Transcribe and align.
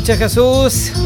noches, 0.00 0.18
Jesús. 0.18 0.99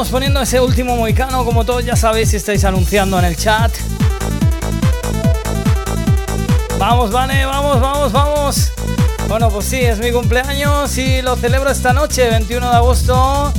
Estamos 0.00 0.12
poniendo 0.12 0.40
ese 0.40 0.58
último 0.58 0.96
moicano, 0.96 1.44
como 1.44 1.66
todos 1.66 1.84
ya 1.84 1.94
sabéis 1.94 2.30
si 2.30 2.36
estáis 2.36 2.64
anunciando 2.64 3.18
en 3.18 3.26
el 3.26 3.36
chat. 3.36 3.70
Vamos, 6.78 7.10
Vane, 7.10 7.44
vamos, 7.44 7.78
vamos, 7.82 8.10
vamos. 8.10 8.72
Bueno, 9.28 9.50
pues 9.50 9.66
sí, 9.66 9.76
es 9.76 9.98
mi 9.98 10.10
cumpleaños 10.10 10.96
y 10.96 11.20
lo 11.20 11.36
celebro 11.36 11.68
esta 11.68 11.92
noche, 11.92 12.30
21 12.30 12.70
de 12.70 12.76
agosto. 12.76 13.52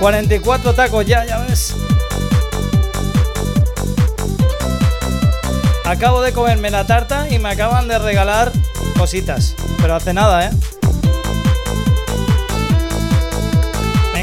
44 0.00 0.74
tacos, 0.74 1.06
ya, 1.06 1.24
ya 1.24 1.38
ves. 1.38 1.76
Acabo 5.84 6.20
de 6.20 6.32
comerme 6.32 6.70
la 6.70 6.84
tarta 6.84 7.28
y 7.30 7.38
me 7.38 7.50
acaban 7.50 7.86
de 7.86 7.96
regalar 8.00 8.50
cositas. 8.98 9.54
Pero 9.80 9.94
hace 9.94 10.12
nada, 10.12 10.46
¿eh? 10.46 10.50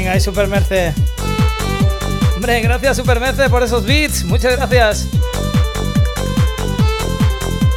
Venga, 0.08 0.14
ahí 0.14 0.20
Super 0.22 0.48
Merce. 0.48 0.94
Hombre, 2.34 2.62
gracias 2.62 2.96
Super 2.96 3.20
Merce 3.20 3.50
por 3.50 3.62
esos 3.62 3.84
beats. 3.84 4.24
Muchas 4.24 4.56
gracias. 4.56 5.06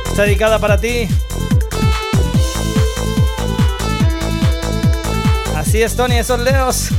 Está 0.08 0.24
dedicada 0.24 0.58
para 0.58 0.80
ti. 0.80 1.10
Así 5.58 5.82
es, 5.82 5.94
Tony, 5.94 6.20
esos 6.20 6.40
leos. 6.40 6.92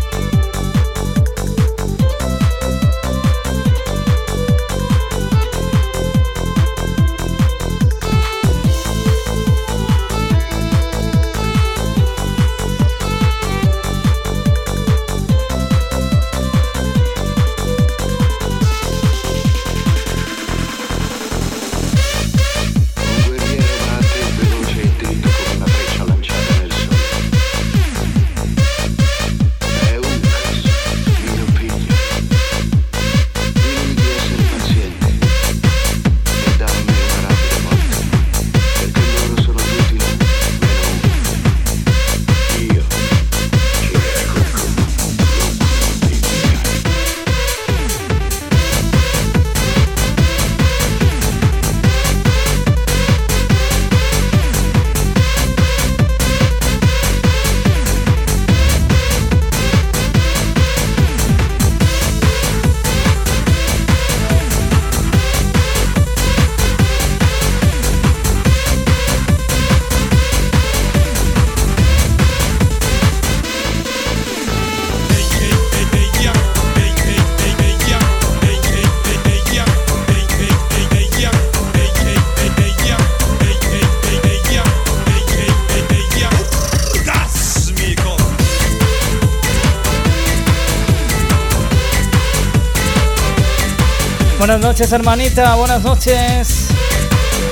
Buenas 94.53 94.69
noches, 94.69 94.93
hermanita, 94.93 95.55
buenas 95.55 95.83
noches. 95.83 96.67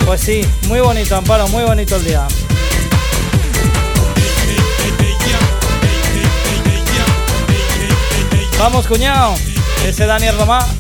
Pues 0.05 0.21
sí, 0.21 0.43
muy 0.69 0.81
bonito, 0.81 1.17
Amparo, 1.17 1.49
muy 1.49 1.65
bonito 1.65 1.97
el 1.97 2.05
día. 2.05 2.29
Vamos, 8.59 8.87
cuñado. 8.87 9.35
Ese 9.83 10.05
Daniel 10.05 10.37
Román. 10.37 10.80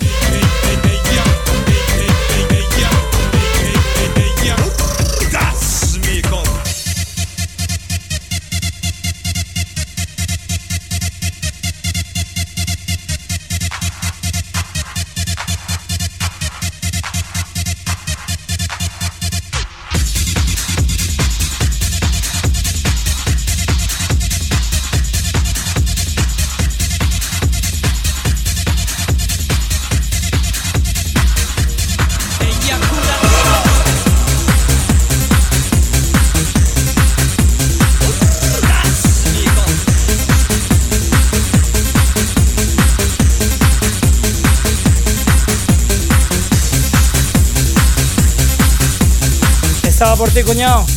Ti, 50.41 50.47
cuñado. 50.47 50.90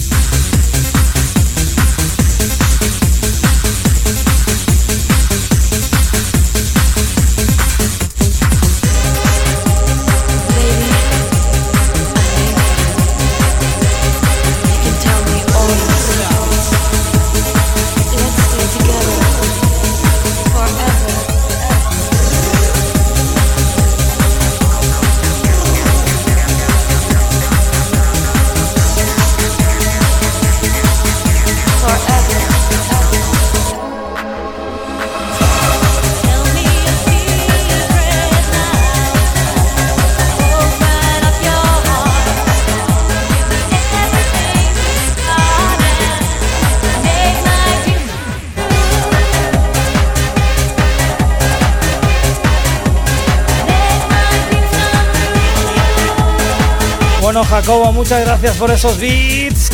Muchas 58.03 58.25
gracias 58.25 58.57
por 58.57 58.69
esos 58.69 58.99
beats. 58.99 59.69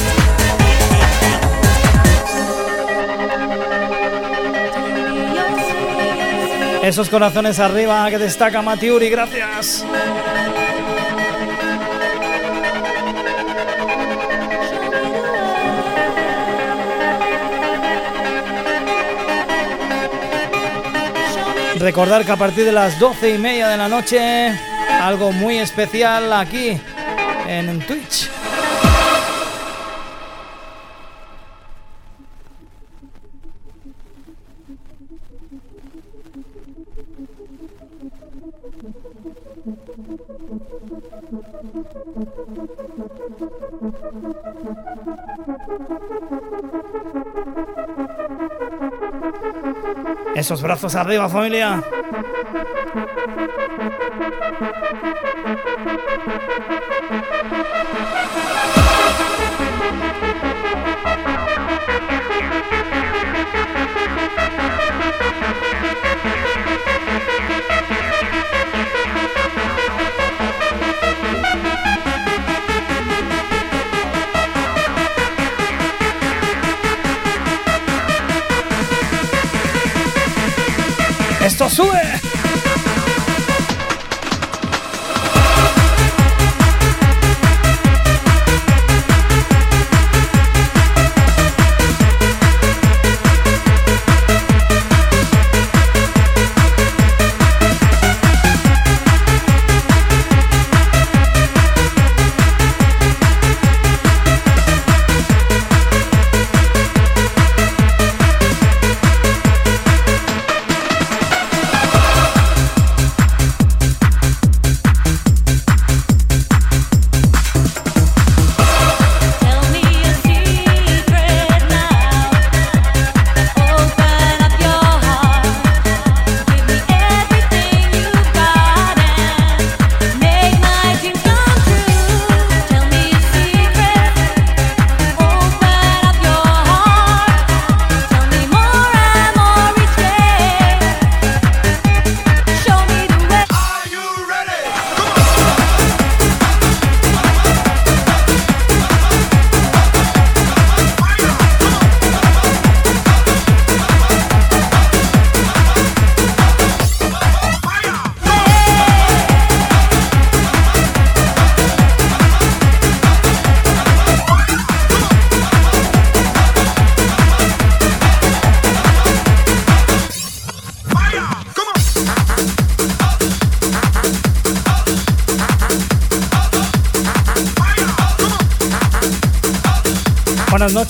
Esos 6.84 7.10
corazones 7.10 7.58
arriba 7.58 8.08
que 8.12 8.20
destaca 8.20 8.62
Matiuri, 8.62 9.10
gracias. 9.10 9.84
Recordar 21.80 22.26
que 22.26 22.32
a 22.32 22.38
partir 22.38 22.66
de 22.66 22.74
las 22.74 23.00
doce 23.00 23.34
y 23.34 23.40
media 23.40 23.70
de 23.70 23.78
la 23.78 23.88
noche, 23.88 24.54
algo 25.02 25.32
muy 25.32 25.58
especial 25.58 26.32
aquí 26.32 26.80
en 27.50 27.80
Twitch. 27.80 28.30
Esos 50.36 50.62
brazos 50.62 50.96
arriba, 50.96 51.28
familia. 51.28 51.84
Thank 52.92 53.20
you. 61.60 61.69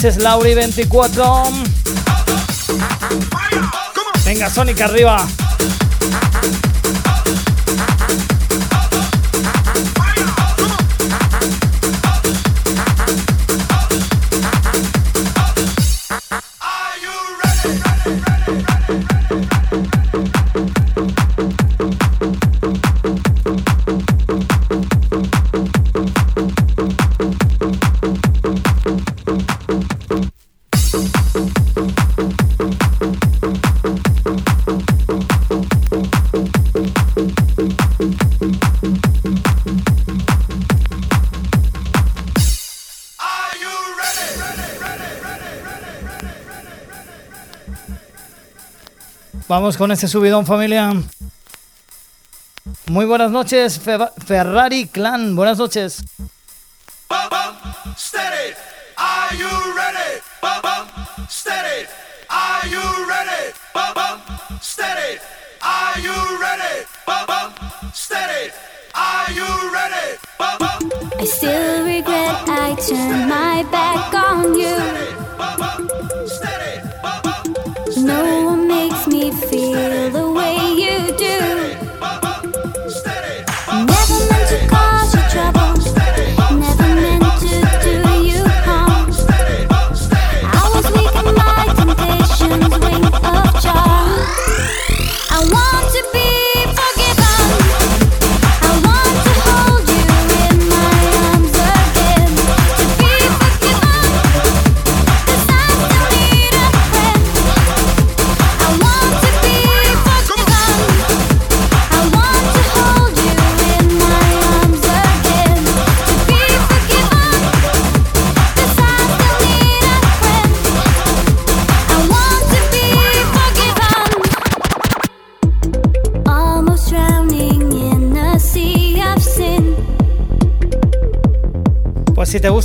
Noches, 0.01 0.17
Lauri24. 0.23 1.51
Venga, 4.23 4.49
Sonic 4.49 4.79
arriba. 4.81 5.27
Con 49.77 49.91
este 49.91 50.07
subidón 50.07 50.45
familia. 50.45 50.93
Muy 52.87 53.05
buenas 53.05 53.29
noches, 53.29 53.79
Ferrari 54.25 54.87
Clan. 54.87 55.35
Buenas 55.35 55.57
noches. 55.59 56.03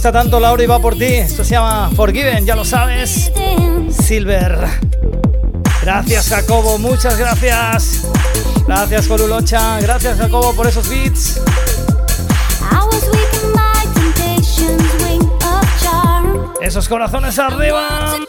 Gusta 0.04 0.20
tanto 0.20 0.38
Laura 0.38 0.62
y 0.62 0.66
va 0.66 0.78
por 0.78 0.96
ti, 0.96 1.14
esto 1.14 1.42
se 1.42 1.52
llama 1.52 1.90
Forgiven, 1.96 2.44
ya 2.44 2.54
lo 2.54 2.62
sabes. 2.62 3.32
Silver. 3.88 4.68
Gracias 5.80 6.28
Jacobo, 6.28 6.76
muchas 6.78 7.16
gracias. 7.16 8.06
Gracias 8.66 9.06
Colulocha, 9.06 9.80
gracias 9.80 10.18
Jacobo 10.18 10.54
por 10.54 10.66
esos 10.66 10.90
beats. 10.90 11.40
Esos 16.60 16.86
corazones 16.86 17.38
arriba. 17.38 18.23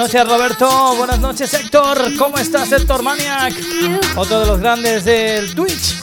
Noches 0.00 0.26
Roberto, 0.26 0.94
buenas 0.96 1.18
noches 1.18 1.52
Héctor, 1.52 2.16
¿cómo 2.16 2.38
estás 2.38 2.72
Héctor 2.72 3.02
Maniac? 3.02 3.52
Otro 4.16 4.40
de 4.40 4.46
los 4.46 4.58
grandes 4.58 5.04
del 5.04 5.54
Twitch. 5.54 5.96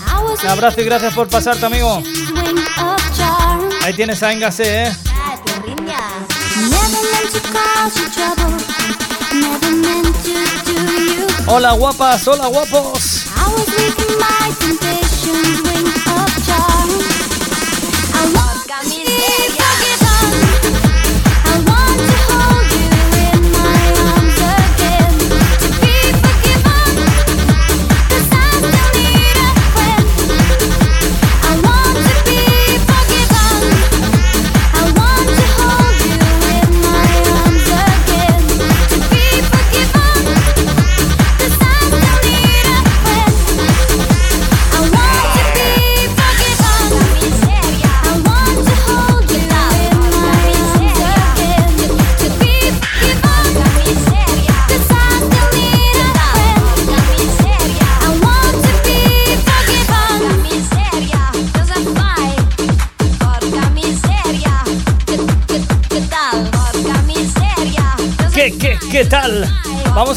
Un 0.43 0.47
abrazo 0.47 0.81
y 0.81 0.83
gracias 0.83 1.15
por 1.15 1.27
pasarte 1.27 1.65
amigo. 1.65 2.03
Ahí 3.81 3.93
tienes 3.95 4.21
a 4.21 4.33
Engase, 4.33 4.83
eh. 4.83 4.95
Hola 11.47 11.71
guapas, 11.71 12.27
hola 12.27 12.45
guapos. 12.45 13.25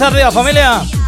Arriba, 0.07 0.31
familia. 0.31 1.00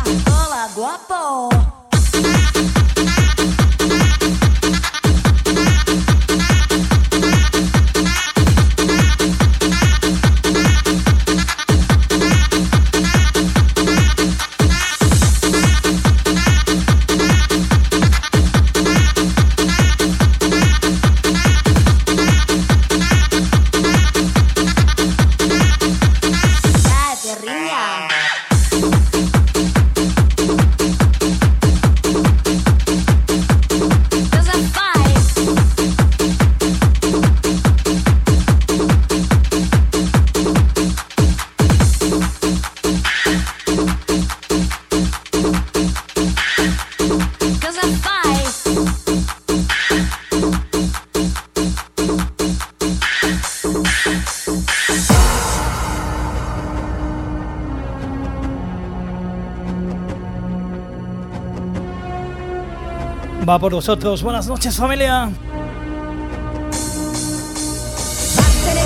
Va 63.53 63.59
por 63.59 63.75
vosotros. 63.75 64.23
Buenas 64.23 64.47
noches, 64.47 64.75
familia. 64.75 65.29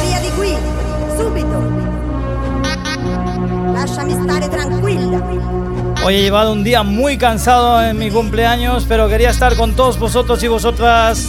via 0.02 0.20
di 0.20 0.28
qui, 0.30 0.56
subito. 1.16 1.62
Lasciami 3.72 4.14
stare 4.24 4.48
tranquilla. 4.48 5.22
Hoy 6.04 6.16
he 6.16 6.22
llevado 6.22 6.50
un 6.50 6.64
día 6.64 6.82
muy 6.82 7.16
cansado 7.16 7.80
en 7.80 7.96
mi 7.96 8.10
cumpleaños, 8.10 8.86
pero 8.88 9.08
quería 9.08 9.30
estar 9.30 9.54
con 9.54 9.76
todos 9.76 10.00
vosotros 10.00 10.42
y 10.42 10.48
vosotras. 10.48 11.28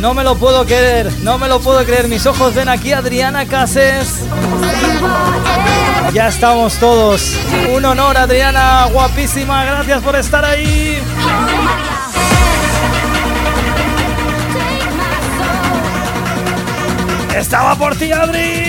No 0.00 0.14
me 0.14 0.22
lo 0.22 0.36
puedo 0.36 0.64
creer, 0.66 1.10
no 1.24 1.36
me 1.36 1.48
lo 1.48 1.58
puedo 1.58 1.84
creer. 1.84 2.06
Mis 2.06 2.24
ojos 2.26 2.54
ven 2.54 2.68
aquí 2.68 2.92
Adriana 2.92 3.44
Cases. 3.44 4.24
Ya 6.16 6.28
estamos 6.28 6.78
todos. 6.78 7.38
Un 7.74 7.84
honor, 7.84 8.16
Adriana, 8.16 8.86
guapísima. 8.90 9.66
Gracias 9.66 10.02
por 10.02 10.16
estar 10.16 10.46
ahí. 10.46 10.98
Estaba 17.36 17.76
por 17.76 17.96
ti, 17.96 18.12
Adri. 18.12 18.65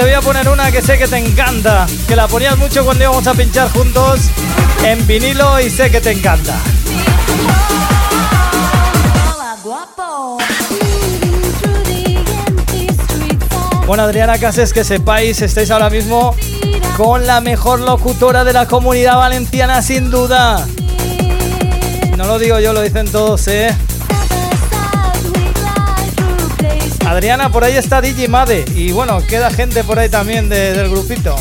Te 0.00 0.06
voy 0.06 0.14
a 0.14 0.22
poner 0.22 0.48
una 0.48 0.72
que 0.72 0.80
sé 0.80 0.96
que 0.96 1.06
te 1.06 1.18
encanta, 1.18 1.86
que 2.08 2.16
la 2.16 2.26
ponías 2.26 2.56
mucho 2.56 2.86
cuando 2.86 3.04
íbamos 3.04 3.26
a 3.26 3.34
pinchar 3.34 3.70
juntos 3.70 4.30
en 4.82 5.06
vinilo 5.06 5.60
y 5.60 5.68
sé 5.68 5.90
que 5.90 6.00
te 6.00 6.12
encanta. 6.12 6.56
Bueno, 13.86 14.04
Adriana 14.04 14.38
Cases, 14.38 14.72
que 14.72 14.84
sepáis, 14.84 15.42
estáis 15.42 15.70
ahora 15.70 15.90
mismo 15.90 16.34
con 16.96 17.26
la 17.26 17.42
mejor 17.42 17.80
locutora 17.80 18.42
de 18.42 18.54
la 18.54 18.66
comunidad 18.66 19.18
valenciana, 19.18 19.82
sin 19.82 20.10
duda. 20.10 20.66
No 22.16 22.24
lo 22.24 22.38
digo 22.38 22.58
yo, 22.58 22.72
lo 22.72 22.80
dicen 22.80 23.10
todos, 23.10 23.46
¿eh? 23.48 23.76
Adriana, 27.10 27.50
por 27.50 27.64
ahí 27.64 27.74
está 27.76 28.00
Digimade. 28.00 28.64
Y 28.76 28.92
bueno, 28.92 29.18
queda 29.26 29.50
gente 29.50 29.82
por 29.82 29.98
ahí 29.98 30.08
también 30.08 30.48
del 30.48 30.88
grupito. 30.88 31.34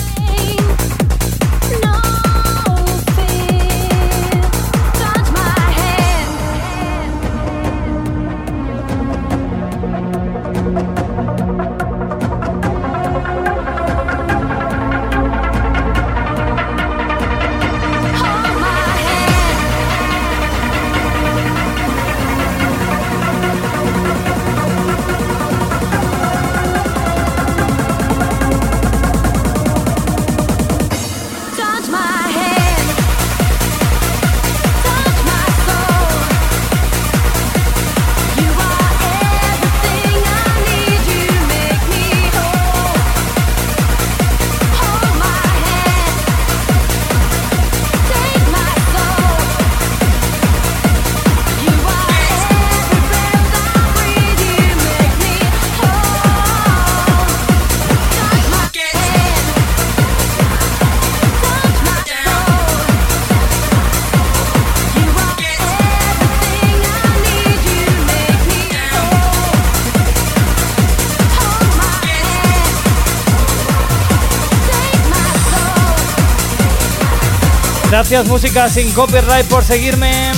Gracias 78.00 78.28
Música 78.28 78.70
sin 78.70 78.94
copyright 78.94 79.46
por 79.48 79.62
seguirme. 79.62 80.32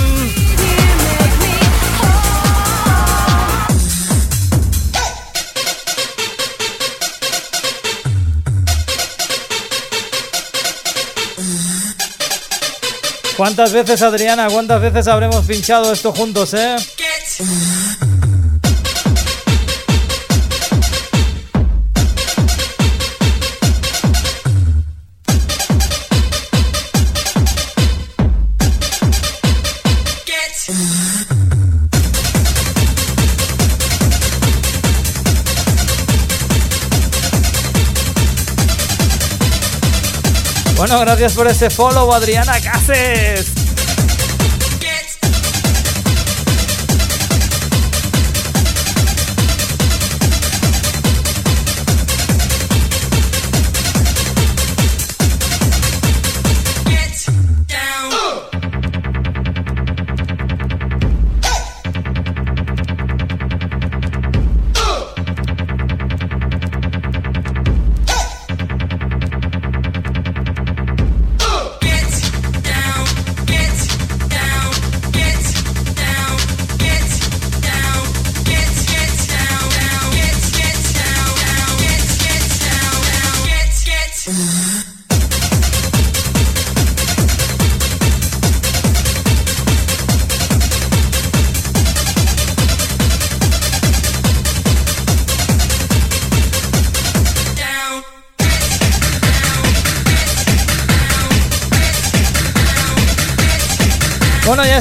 ¿Cuántas 13.38 13.71
veces, 13.71 14.02
Adriana? 14.02 14.47
¿Cuántas 14.50 14.82
veces 14.82 15.08
habremos 15.08 15.45
pinchado 15.45 15.93
esto 15.93 16.12
juntos, 16.12 16.56
eh? 16.56 16.78
Bueno, 40.91 41.06
gracias 41.06 41.34
por 41.36 41.47
ese 41.47 41.69
follow, 41.69 42.13
Adriana 42.13 42.60
Cases. 42.60 43.51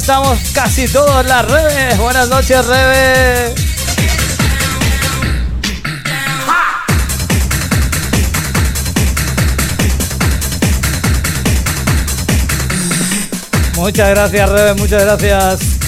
Estamos 0.00 0.38
casi 0.54 0.88
todos 0.88 1.26
las 1.26 1.44
redes. 1.44 1.98
Buenas 1.98 2.28
noches, 2.28 2.64
Rebe. 2.64 3.54
Muchas 13.76 14.10
gracias, 14.10 14.48
Rebe, 14.48 14.74
muchas 14.74 15.02
gracias. 15.02 15.79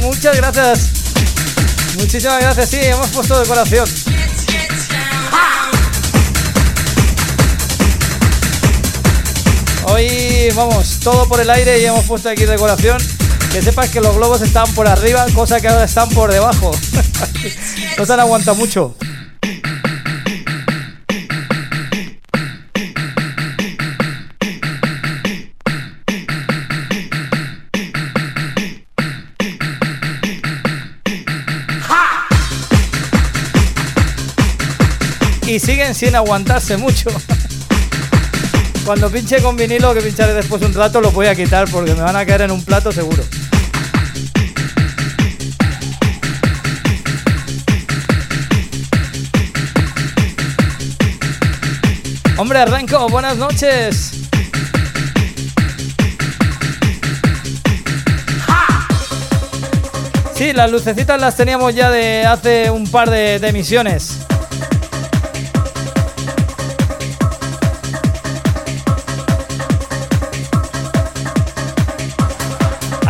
Muchas 0.00 0.36
gracias. 0.36 0.90
Muchísimas 1.96 2.40
gracias. 2.40 2.68
Sí, 2.68 2.78
hemos 2.80 3.08
puesto 3.10 3.38
decoración. 3.38 3.88
Hoy 9.84 10.50
vamos, 10.56 10.98
todo 11.00 11.28
por 11.28 11.40
el 11.40 11.50
aire 11.50 11.80
y 11.80 11.84
hemos 11.84 12.04
puesto 12.06 12.28
aquí 12.28 12.44
decoración. 12.44 12.98
Que 13.52 13.62
sepas 13.62 13.90
que 13.90 14.00
los 14.00 14.16
globos 14.16 14.40
están 14.42 14.66
por 14.74 14.88
arriba, 14.88 15.26
cosa 15.34 15.60
que 15.60 15.68
ahora 15.68 15.84
están 15.84 16.08
por 16.08 16.32
debajo. 16.32 16.72
no 17.98 18.06
se 18.06 18.12
han 18.12 18.20
aguantado 18.20 18.56
mucho. 18.56 18.96
Sin 35.94 36.14
aguantarse 36.14 36.76
mucho. 36.76 37.10
Cuando 38.84 39.10
pinche 39.10 39.40
con 39.42 39.56
vinilo, 39.56 39.94
que 39.94 40.00
pincharé 40.00 40.34
después 40.34 40.62
un 40.62 40.74
rato, 40.74 41.00
lo 41.00 41.10
voy 41.12 41.26
a 41.26 41.34
quitar 41.34 41.68
porque 41.70 41.94
me 41.94 42.02
van 42.02 42.16
a 42.16 42.26
caer 42.26 42.42
en 42.42 42.50
un 42.50 42.64
plato 42.64 42.90
seguro. 42.90 43.22
Hombre, 52.38 52.64
Renko, 52.64 53.08
buenas 53.08 53.36
noches. 53.36 54.12
Sí, 60.34 60.52
las 60.52 60.72
lucecitas 60.72 61.20
las 61.20 61.36
teníamos 61.36 61.72
ya 61.72 61.88
de 61.88 62.26
hace 62.26 62.68
un 62.68 62.90
par 62.90 63.10
de, 63.10 63.38
de 63.38 63.48
emisiones. 63.48 64.21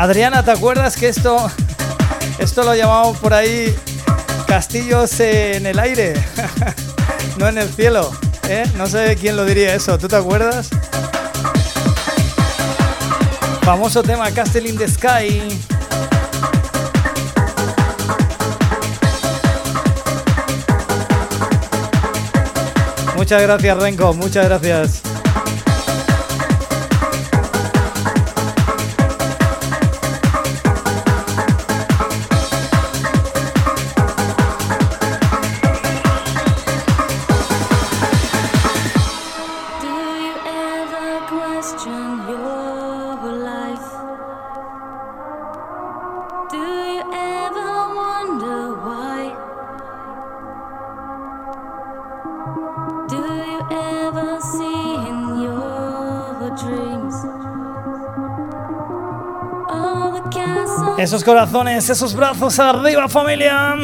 Adriana, 0.03 0.45
¿te 0.45 0.51
acuerdas 0.51 0.97
que 0.97 1.07
esto, 1.07 1.49
esto 2.41 2.65
lo 2.65 2.75
llamamos 2.75 3.19
por 3.19 3.33
ahí 3.33 3.73
castillos 4.49 5.21
en 5.21 5.65
el 5.65 5.79
aire, 5.79 6.15
no 7.37 7.47
en 7.47 7.57
el 7.57 7.69
cielo? 7.73 8.11
¿eh? 8.49 8.65
No 8.77 8.89
sé 8.89 9.17
quién 9.21 9.37
lo 9.37 9.45
diría 9.45 9.77
eso, 9.77 9.97
¿tú 9.99 10.09
te 10.09 10.17
acuerdas? 10.17 10.71
Famoso 13.63 14.03
tema 14.03 14.29
Castle 14.33 14.69
in 14.69 14.77
the 14.77 14.89
Sky. 14.89 15.41
Muchas 23.15 23.41
gracias 23.41 23.77
Renko, 23.79 24.15
muchas 24.15 24.47
gracias. 24.49 25.12
Esos 61.13 61.25
corazones, 61.25 61.91
esos 61.91 62.15
brazos 62.15 62.59
arriba 62.59 63.07
familia. 63.07 63.77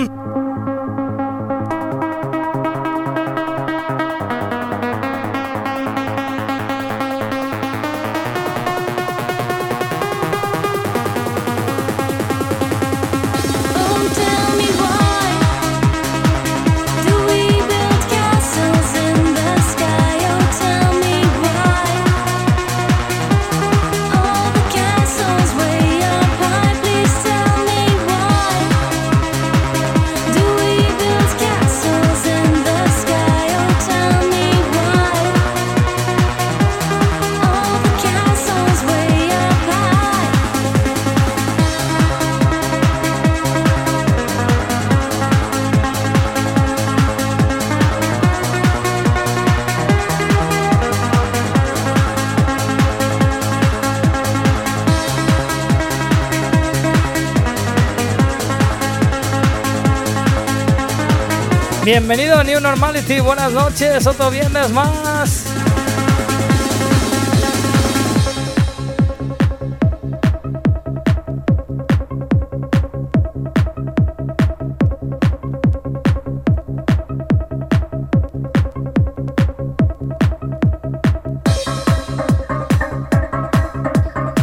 Bienvenido 61.90 62.38
a 62.38 62.44
New 62.44 62.61
Normality, 62.61 63.18
buenas 63.20 63.51
noches, 63.51 64.07
otro 64.07 64.31
viernes 64.31 64.68
más. 64.72 65.46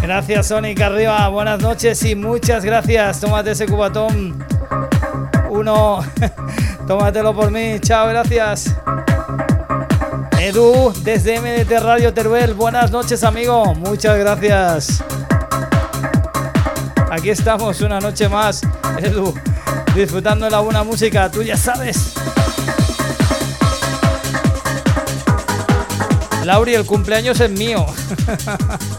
Gracias 0.02 0.48
Sonic 0.48 0.82
arriba, 0.82 1.28
buenas 1.28 1.62
noches 1.62 2.04
y 2.06 2.16
muchas 2.16 2.66
gracias. 2.66 3.20
Tómate 3.20 3.52
ese 3.52 3.68
cubatón. 3.68 4.44
Uno. 5.52 6.00
Tómatelo 6.88 7.34
por 7.34 7.50
mí, 7.50 7.80
chao, 7.80 8.08
gracias. 8.08 8.76
Edu, 10.40 10.94
desde 11.02 11.40
MDT 11.40 11.80
Radio 11.82 12.14
Teruel, 12.14 12.54
buenas 12.54 12.92
noches 12.92 13.24
amigo, 13.24 13.74
muchas 13.74 14.18
gracias. 14.20 15.04
Aquí 17.10 17.32
estamos 17.32 17.82
una 17.82 18.00
noche 18.00 18.30
más, 18.30 18.62
Edu, 19.00 19.34
disfrutando 19.96 20.46
de 20.46 20.52
la 20.52 20.60
buena 20.60 20.84
música, 20.84 21.32
tú 21.32 21.42
ya 21.42 21.58
sabes. 21.58 22.14
Lauri, 26.44 26.76
el 26.76 26.86
cumpleaños 26.86 27.40
es 27.40 27.50
mío. 27.50 27.84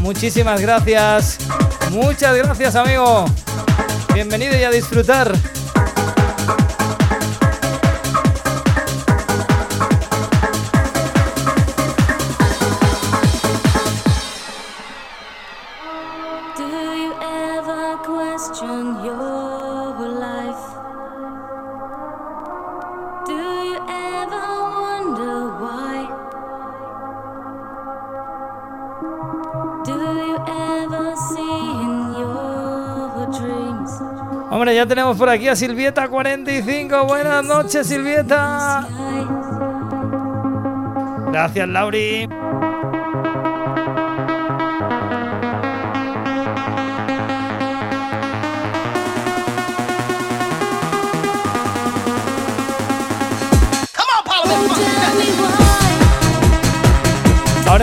Muchísimas 0.00 0.60
gracias. 0.60 1.38
Muchas 1.90 2.36
gracias, 2.36 2.76
amigo. 2.76 3.24
Bienvenido 4.12 4.54
y 4.58 4.62
a 4.62 4.70
disfrutar. 4.70 5.32
Ya 34.82 34.86
tenemos 34.88 35.16
por 35.16 35.28
aquí 35.28 35.46
a 35.46 35.52
Silvieta45. 35.52 37.06
Buenas 37.06 37.44
noches, 37.44 37.86
Silvieta. 37.86 38.84
Gracias, 41.30 41.68
Lauri. 41.68 42.28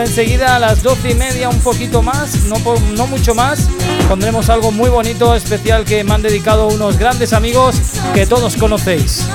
Enseguida 0.00 0.56
a 0.56 0.58
las 0.58 0.82
doce 0.82 1.10
y 1.10 1.14
media, 1.14 1.48
un 1.50 1.60
poquito 1.60 2.02
más, 2.02 2.44
no, 2.44 2.56
no 2.96 3.06
mucho 3.06 3.34
más, 3.34 3.68
pondremos 4.08 4.48
algo 4.48 4.72
muy 4.72 4.88
bonito, 4.88 5.34
especial 5.34 5.84
que 5.84 6.02
me 6.04 6.14
han 6.14 6.22
dedicado 6.22 6.68
unos 6.68 6.98
grandes 6.98 7.32
amigos 7.32 7.76
que 8.14 8.26
todos 8.26 8.56
conocéis. 8.56 9.26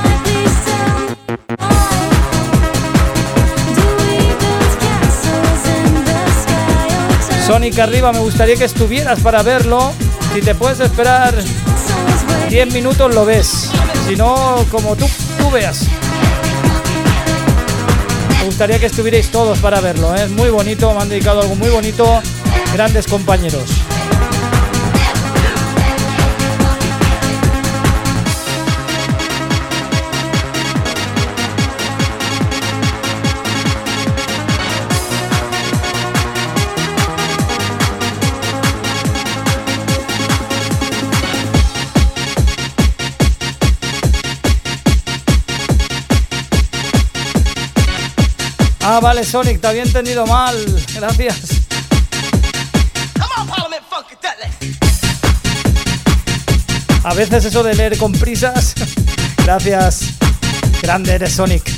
Sonic 7.46 7.78
arriba, 7.78 8.12
me 8.12 8.20
gustaría 8.20 8.56
que 8.56 8.66
estuvieras 8.66 9.20
para 9.20 9.44
verlo. 9.44 9.94
Si 10.34 10.42
te 10.42 10.56
puedes 10.56 10.80
esperar 10.80 11.34
10 12.50 12.74
minutos 12.74 13.14
lo 13.14 13.24
ves. 13.24 13.70
Si 14.08 14.16
no, 14.16 14.66
como 14.72 14.96
tú, 14.96 15.06
tú 15.38 15.52
veas. 15.52 15.86
Me 18.46 18.50
gustaría 18.50 18.78
que 18.78 18.86
estuvierais 18.86 19.32
todos 19.32 19.58
para 19.58 19.82
verlo. 19.82 20.16
¿eh? 20.16 20.26
Es 20.26 20.30
muy 20.30 20.52
bonito, 20.52 20.94
me 20.94 21.02
han 21.02 21.10
dedicado 21.10 21.42
algo 21.42 21.56
muy 21.56 21.70
bonito. 21.70 22.22
Grandes 22.74 23.08
compañeros. 23.08 23.72
Ah, 48.98 49.02
vale, 49.02 49.26
Sonic, 49.26 49.60
te 49.60 49.68
había 49.68 49.84
entendido 49.84 50.26
mal. 50.26 50.56
Gracias. 50.94 51.36
A 57.04 57.14
veces 57.14 57.44
eso 57.44 57.62
de 57.62 57.76
leer 57.76 57.98
con 57.98 58.14
prisas. 58.14 58.74
Gracias. 59.44 60.00
Grande 60.82 61.12
eres, 61.12 61.34
Sonic. 61.34 61.75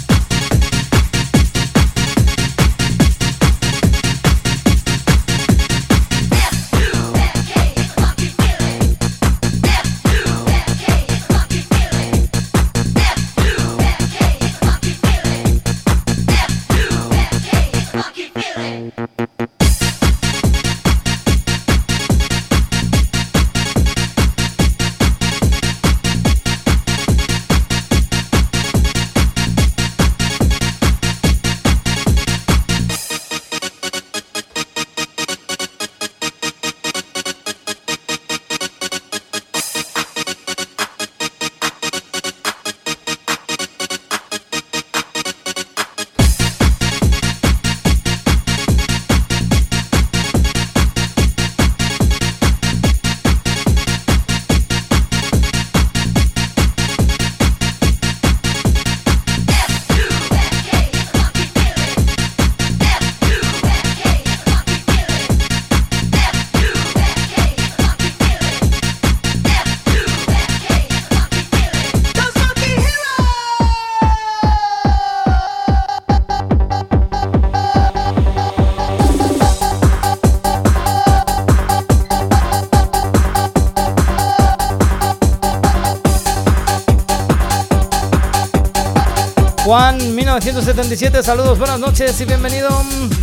1977, 90.77 91.23
saludos, 91.23 91.57
buenas 91.57 91.79
noches 91.79 92.21
y 92.21 92.25
bienvenido. 92.25 92.69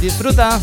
Disfruta. 0.00 0.60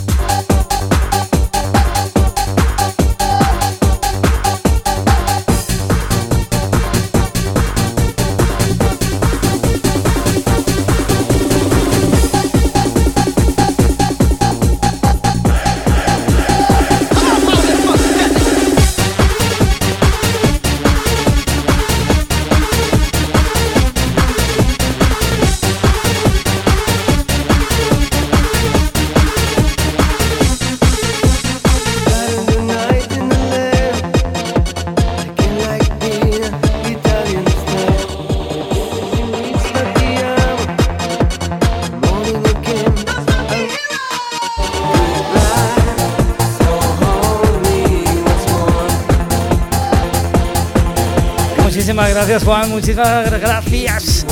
Gracias, 52.28 52.44
Juan. 52.44 52.70
Muchísimas 52.70 53.32
gracias. 53.32 54.28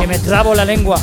Que 0.00 0.08
me 0.08 0.18
trabo 0.18 0.56
la 0.56 0.64
lengua. 0.64 0.96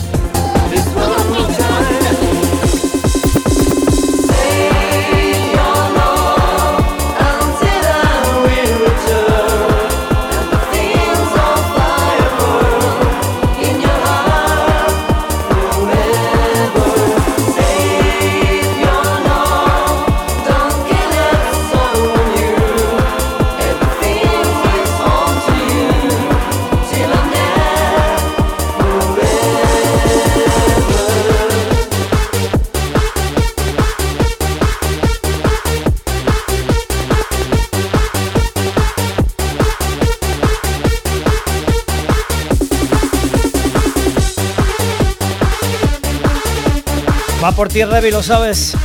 Por 47.56 47.70
ti, 47.70 47.84
Revi, 47.84 48.12
lo 48.12 48.22
sabes. 48.22 48.76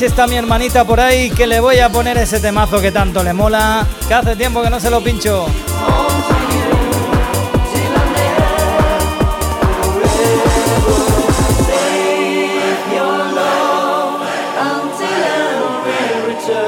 Si 0.00 0.06
está 0.06 0.26
mi 0.26 0.34
hermanita 0.34 0.86
por 0.86 0.98
ahí 0.98 1.28
que 1.30 1.46
le 1.46 1.60
voy 1.60 1.78
a 1.78 1.90
poner 1.90 2.16
ese 2.16 2.40
temazo 2.40 2.80
que 2.80 2.90
tanto 2.90 3.22
le 3.22 3.34
mola, 3.34 3.86
que 4.08 4.14
hace 4.14 4.34
tiempo 4.34 4.62
que 4.62 4.70
no 4.70 4.80
se 4.80 4.88
lo 4.88 5.04
pincho. 5.04 5.44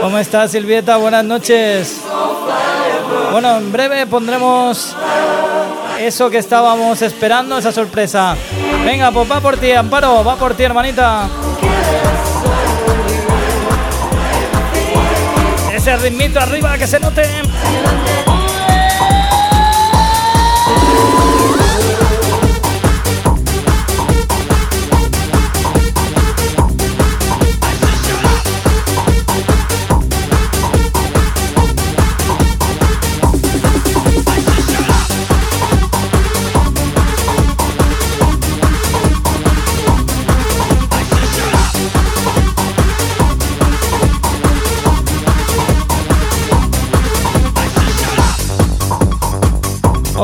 ¿Cómo 0.03 0.19
estás, 0.19 0.51
Silvieta? 0.51 0.99
Buenas 0.99 1.25
noches. 1.25 2.03
Bueno, 3.31 3.57
en 3.57 3.73
breve 3.73 4.07
pondremos 4.07 4.95
eso 5.99 6.29
que 6.29 6.37
estábamos 6.37 7.01
esperando, 7.01 7.57
esa 7.57 7.73
sorpresa. 7.73 8.37
Venga, 8.85 9.11
pues 9.11 9.31
va 9.31 9.41
por 9.41 9.57
ti, 9.57 9.73
Amparo, 9.73 10.23
va 10.23 10.37
por 10.37 10.53
ti, 10.53 10.65
hermanita. 10.65 11.31
Ese 15.83 15.97
ritmito 15.97 16.39
arriba 16.39 16.79
que 16.79 16.87
se 16.87 17.01
note. 17.01 17.23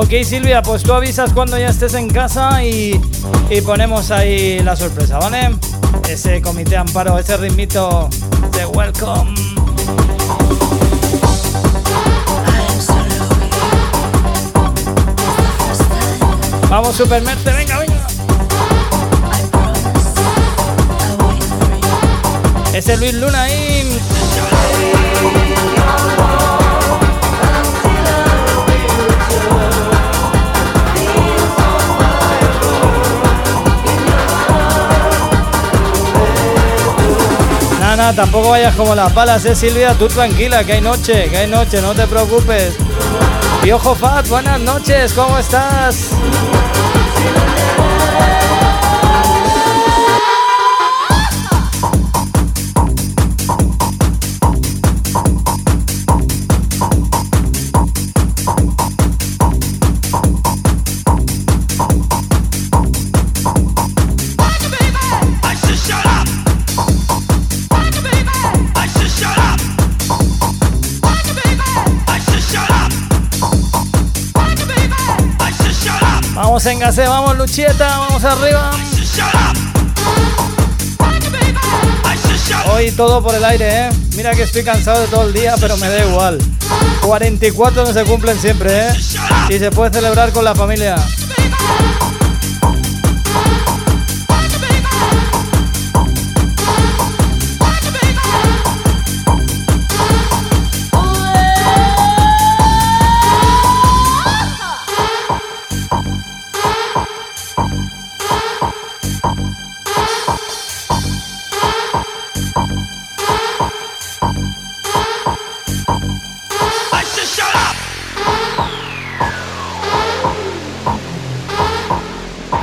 Ok 0.01 0.11
Silvia, 0.22 0.62
pues 0.62 0.84
tú 0.84 0.92
avisas 0.92 1.32
cuando 1.32 1.59
ya 1.59 1.70
estés 1.70 1.94
en 1.94 2.09
casa 2.09 2.62
y, 2.62 3.01
ponemos 3.66 4.12
ahí 4.12 4.61
la 4.61 4.76
sorpresa, 4.76 5.18
¿vale? 5.18 5.57
Ese 6.09 6.40
comité 6.40 6.76
amparo, 6.76 7.18
ese 7.18 7.36
ritmito 7.36 8.09
de 8.53 8.64
welcome. 8.66 9.34
Vamos 16.70 16.94
Supermerte, 16.94 17.51
venga, 17.51 17.78
venga. 17.80 18.07
Ese 22.72 22.96
Luis 22.99 23.14
Luna 23.14 23.42
ahí. 23.42 23.78
Tampoco 37.99 38.51
vayas 38.51 38.76
como 38.76 38.94
las 38.94 39.12
balas, 39.12 39.44
eh, 39.44 39.57
Silvia. 39.57 39.94
Tú 39.94 40.07
tranquila, 40.07 40.62
que 40.64 40.74
hay 40.74 40.80
noche, 40.80 41.28
que 41.28 41.38
hay 41.38 41.49
noche, 41.49 41.82
no 41.82 41.94
te 41.94 42.07
preocupes. 42.07 42.76
Piojo 43.62 43.94
Fat, 43.94 44.28
buenas 44.28 44.61
noches, 44.61 45.12
¿cómo 45.12 45.36
estás? 45.36 46.11
Vamos 76.64 76.96
vamos 76.96 77.38
Luchieta, 77.38 77.86
vamos 77.86 78.24
arriba. 78.24 78.72
Hoy 82.72 82.90
todo 82.90 83.22
por 83.22 83.36
el 83.36 83.44
aire, 83.44 83.86
¿eh? 83.86 83.90
Mira 84.16 84.34
que 84.34 84.42
estoy 84.42 84.64
cansado 84.64 85.02
de 85.02 85.06
todo 85.06 85.28
el 85.28 85.32
día, 85.32 85.54
pero 85.61 85.76
me 85.76 85.88
da 85.88 86.04
igual. 86.04 86.40
44 87.02 87.84
no 87.84 87.92
se 87.92 88.02
cumplen 88.02 88.40
siempre, 88.40 88.88
¿eh? 88.88 88.92
Y 89.50 89.59
se 89.61 89.70
puede 89.70 89.92
celebrar 89.92 90.32
con 90.32 90.44
la 90.44 90.56
familia. 90.56 90.96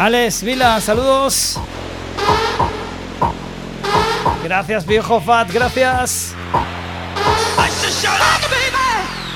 Alex 0.05 0.43
Vila, 0.43 0.79
saludos. 0.81 1.59
Gracias, 4.43 4.85
viejo 4.85 5.19
Fat, 5.19 5.51
gracias. 5.51 6.35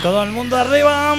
Todo 0.03 0.21
el 0.21 0.29
mundo 0.29 0.55
arriba. 0.55 1.15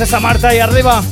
Esa 0.00 0.20
Marta 0.20 0.48
ahí 0.48 0.58
arriba. 0.58 1.02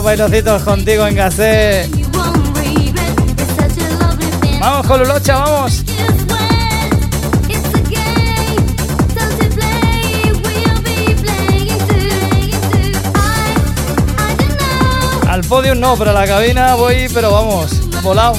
Unos 0.00 0.04
bailocitos 0.04 0.62
contigo 0.62 1.06
en 1.06 1.14
Gacé. 1.14 1.88
Vamos, 4.60 4.86
Colulocha, 4.86 5.36
vamos. 5.36 5.84
Al 15.28 15.42
podio 15.42 15.74
no, 15.74 15.96
pero 15.96 16.10
a 16.10 16.14
la 16.14 16.26
cabina 16.26 16.74
voy, 16.74 17.08
pero 17.12 17.32
vamos, 17.32 17.70
volado. 18.02 18.34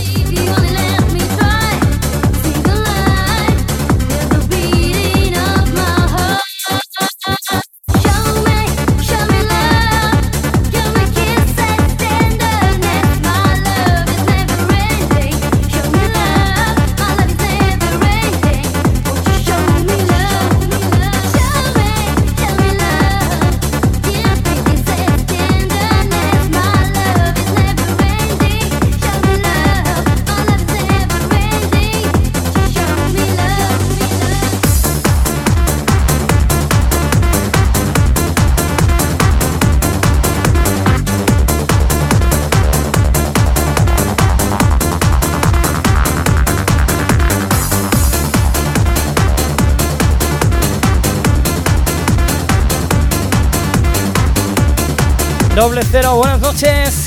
Doble 55.91 56.03
cero, 56.03 56.15
buenas 56.15 56.39
noches. 56.39 57.00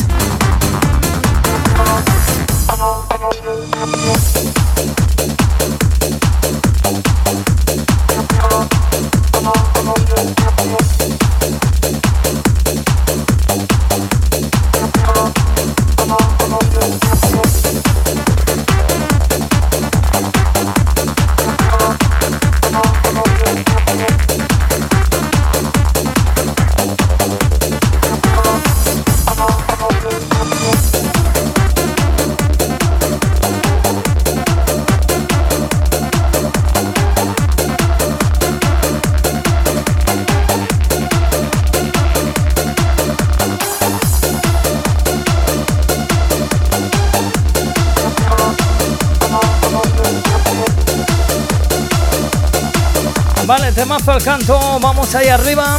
Al 54.12 54.22
canto, 54.22 54.78
vamos 54.80 55.14
ahí 55.14 55.28
arriba. 55.28 55.78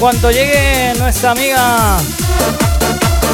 cuanto 0.00 0.30
llegue 0.30 0.94
nuestra 0.98 1.32
amiga 1.32 1.98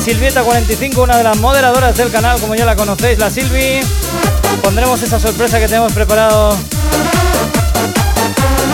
Silvieta45, 0.04 0.98
una 0.98 1.16
de 1.16 1.22
las 1.22 1.36
moderadoras 1.36 1.96
del 1.96 2.10
canal, 2.10 2.40
como 2.40 2.56
ya 2.56 2.66
la 2.66 2.74
conocéis, 2.74 3.20
la 3.20 3.30
Silvi, 3.30 3.80
pondremos 4.62 5.00
esa 5.00 5.20
sorpresa 5.20 5.60
que 5.60 5.68
tenemos 5.68 5.92
preparado 5.92 6.58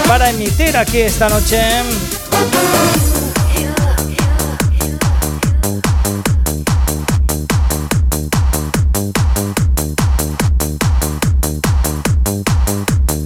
para 0.09 0.31
emitir 0.31 0.75
aquí 0.75 1.03
esta 1.03 1.29
noche. 1.29 1.61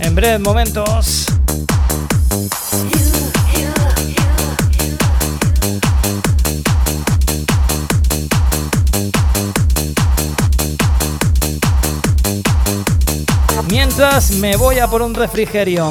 En 0.00 0.14
breves 0.16 0.40
momentos. 0.40 1.35
Me 14.40 14.56
voy 14.56 14.78
a 14.78 14.88
por 14.88 15.00
un 15.00 15.14
refrigerio. 15.14 15.90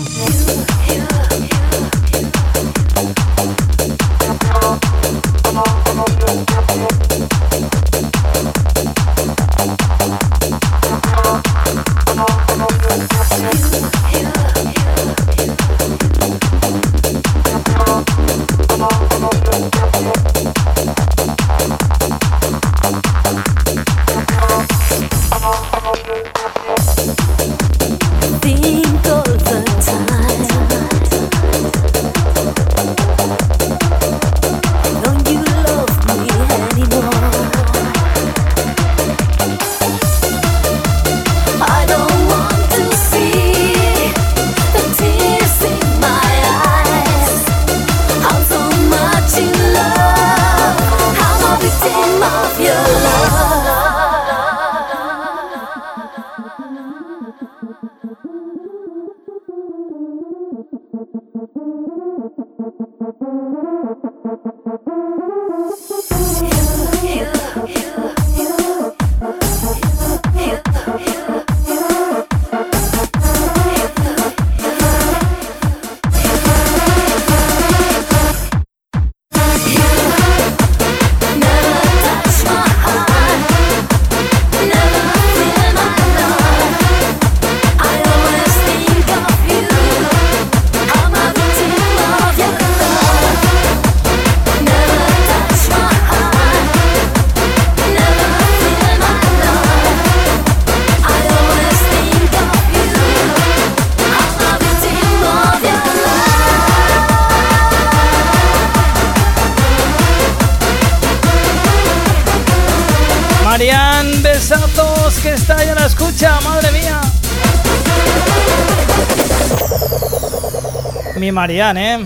Marianne, 121.36 121.96
¿eh? 121.96 122.06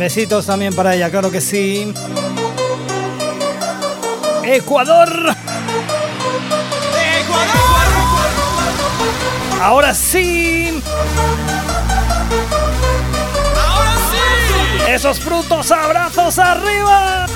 Besitos 0.00 0.46
también 0.46 0.74
para 0.74 0.92
ella, 0.96 1.08
claro 1.08 1.30
que 1.30 1.40
sí. 1.40 1.94
Ecuador. 4.42 5.08
Ecuador. 7.20 7.76
Ahora 9.62 9.94
sí. 9.94 10.82
Ahora 13.64 13.94
sí. 14.10 14.90
Esos 14.90 15.20
frutos, 15.20 15.70
abrazos 15.70 16.36
arriba. 16.40 17.26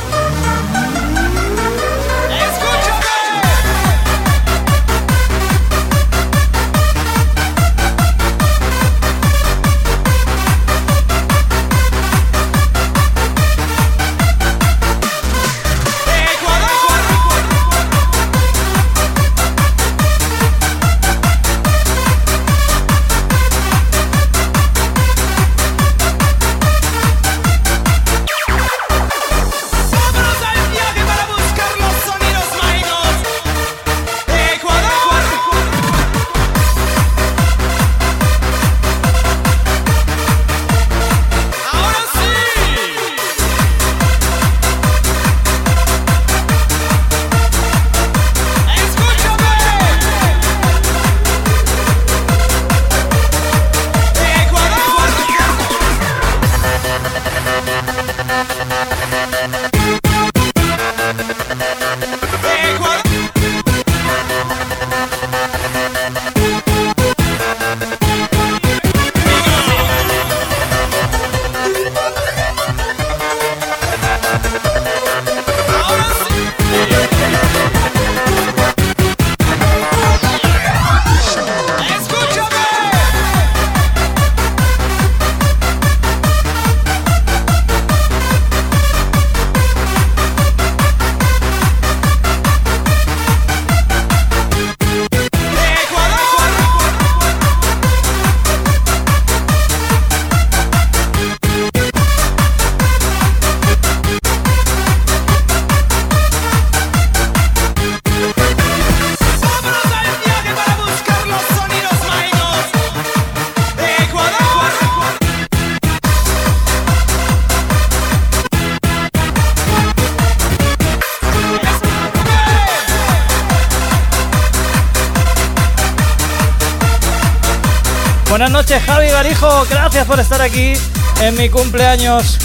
Garijo. 129.16 129.64
Gracias 129.70 130.06
por 130.06 130.20
estar 130.20 130.42
aquí 130.42 130.74
en 131.22 131.38
mi 131.38 131.48
cumpleaños. 131.48 132.38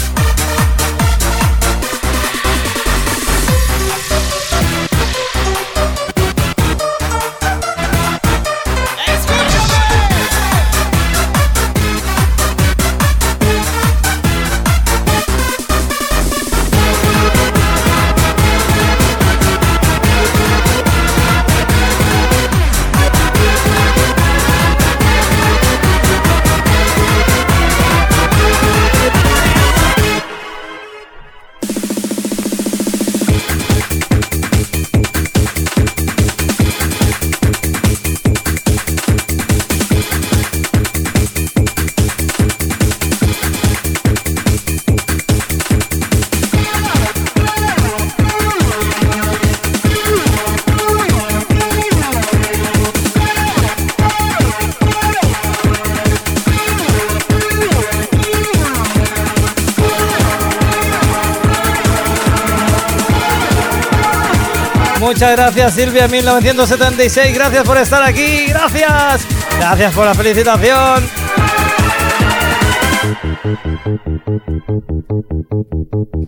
Gracias 65.32 65.72
Silvia 65.72 66.08
1976, 66.08 67.34
gracias 67.34 67.64
por 67.64 67.78
estar 67.78 68.02
aquí, 68.02 68.48
gracias, 68.48 69.26
gracias 69.56 69.94
por 69.94 70.04
la 70.04 70.14
felicitación. 70.14 71.08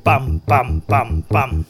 Pam, 0.03 0.41
pam, 0.41 0.81
pam, 0.81 1.23
pam. 1.23 1.65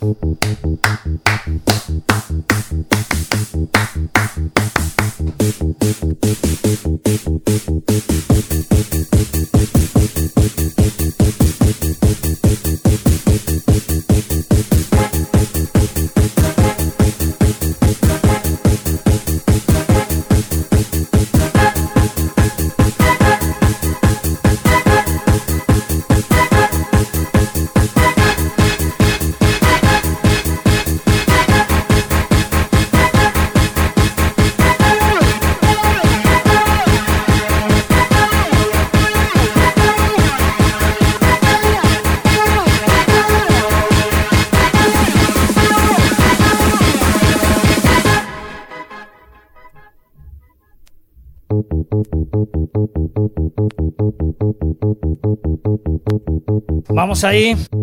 Vamos 57.24 57.73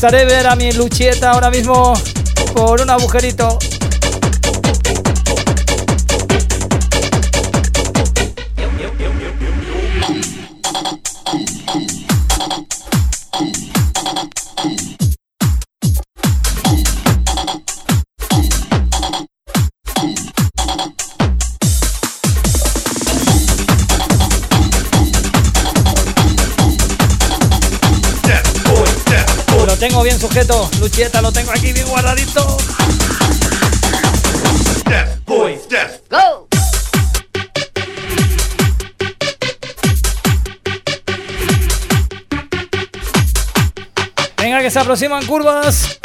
gustaría 0.00 0.26
ver 0.26 0.46
a 0.46 0.54
mi 0.54 0.70
Luchieta 0.70 1.32
ahora 1.32 1.50
mismo 1.50 1.92
por 2.54 2.80
un 2.80 2.88
agujerito. 2.88 3.58
Lo 31.22 31.32
tengo 31.32 31.52
aquí 31.52 31.72
bien 31.72 31.86
guardadito. 31.86 32.58
Go. 36.10 36.48
Venga, 44.38 44.60
que 44.60 44.70
se 44.70 44.80
aproximan 44.80 45.24
curvas. 45.26 45.97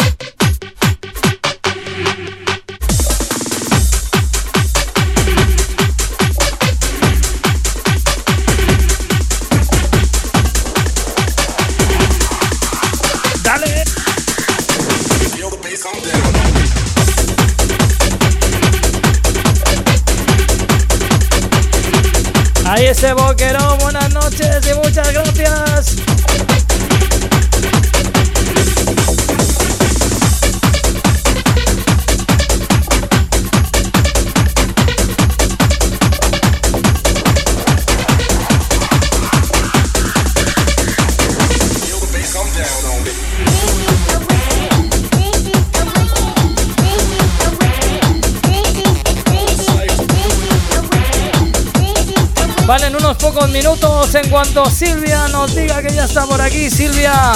Minutos, 53.49 54.15
en 54.15 54.29
cuanto 54.29 54.65
Silvia 54.69 55.27
nos 55.29 55.55
diga 55.55 55.81
que 55.81 55.93
ya 55.93 56.05
está 56.05 56.25
por 56.25 56.41
aquí, 56.41 56.69
Silvia, 56.69 57.33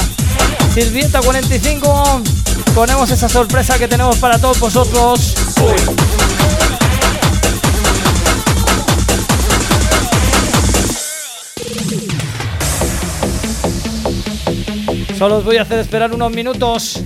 Silvieta 0.74 1.20
45, 1.22 2.22
ponemos 2.76 3.10
esa 3.12 3.28
sorpresa 3.28 3.78
que 3.78 3.88
tenemos 3.88 4.18
para 4.18 4.38
todos 4.40 4.60
vosotros. 4.60 5.34
Solo 15.18 15.38
os 15.38 15.44
voy 15.44 15.58
a 15.58 15.64
hacer 15.64 15.80
esperar 15.80 16.14
unos 16.14 16.32
minutos. 16.32 17.02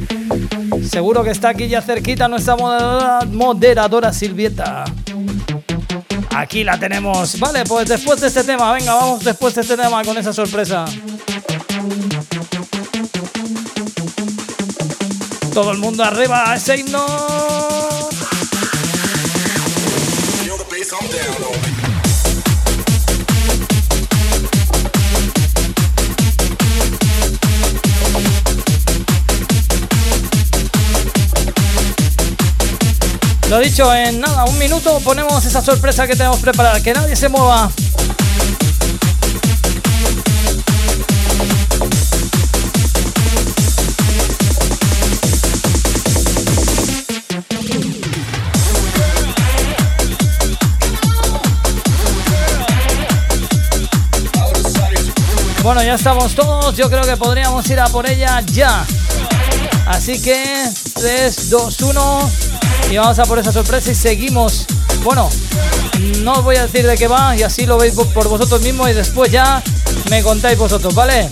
Seguro 0.90 1.24
que 1.24 1.30
está 1.32 1.50
aquí 1.50 1.70
ya 1.70 1.82
cerquita 1.82 2.28
nuestra 2.28 2.58
moderadora 2.58 4.12
Silvieta. 4.12 4.84
Aquí 6.36 6.64
la 6.64 6.80
tenemos. 6.80 7.40
Vale, 7.40 7.64
pues 7.66 7.88
después 7.88 8.22
de 8.22 8.28
este 8.28 8.44
tema, 8.44 8.74
venga, 8.74 8.96
vamos 8.96 9.24
después 9.24 9.54
de 9.56 9.62
este 9.62 9.76
tema 9.76 10.04
con 10.04 10.18
esa 10.18 10.34
sorpresa. 10.34 10.86
Todo 15.54 15.72
el 15.72 15.78
mundo 15.80 16.04
arriba, 16.04 16.56
ese. 16.56 16.84
Lo 33.52 33.60
dicho, 33.60 33.94
en 33.94 34.22
nada, 34.22 34.46
un 34.46 34.58
minuto 34.58 35.02
ponemos 35.02 35.44
esa 35.44 35.62
sorpresa 35.62 36.08
que 36.08 36.16
tenemos 36.16 36.40
preparada. 36.40 36.82
Que 36.82 36.94
nadie 36.94 37.18
se 37.18 37.28
mueva. 37.28 37.70
Bueno, 55.62 55.84
ya 55.84 55.96
estamos 55.96 56.34
todos. 56.36 56.78
Yo 56.78 56.90
creo 56.90 57.04
que 57.04 57.18
podríamos 57.18 57.70
ir 57.70 57.82
a 57.82 57.90
por 57.90 58.10
ella 58.10 58.40
ya. 58.46 58.86
Así 59.88 60.22
que 60.22 60.70
3, 60.94 61.50
2, 61.50 61.82
1. 61.82 62.51
Y 62.92 62.98
vamos 62.98 63.18
a 63.20 63.24
por 63.24 63.40
esa 63.40 63.54
sorpresa 63.54 63.90
y 63.90 63.96
seguimos. 63.96 64.66
Bueno, 65.02 65.30
no 66.24 66.34
os 66.34 66.44
voy 66.44 66.58
a 66.58 66.68
decir 66.68 66.86
de 66.86 66.98
qué 66.98 67.08
va 67.08 67.38
y 67.38 67.42
así 67.42 67.66
lo 67.66 67.78
veis 67.78 67.94
por 67.94 68.28
vosotros 68.28 68.62
mismos 68.64 68.90
y 68.90 68.94
después 68.94 69.32
ya 69.32 69.64
me 70.10 70.22
contáis 70.22 70.58
vosotros, 70.58 70.94
¿vale? 70.94 71.30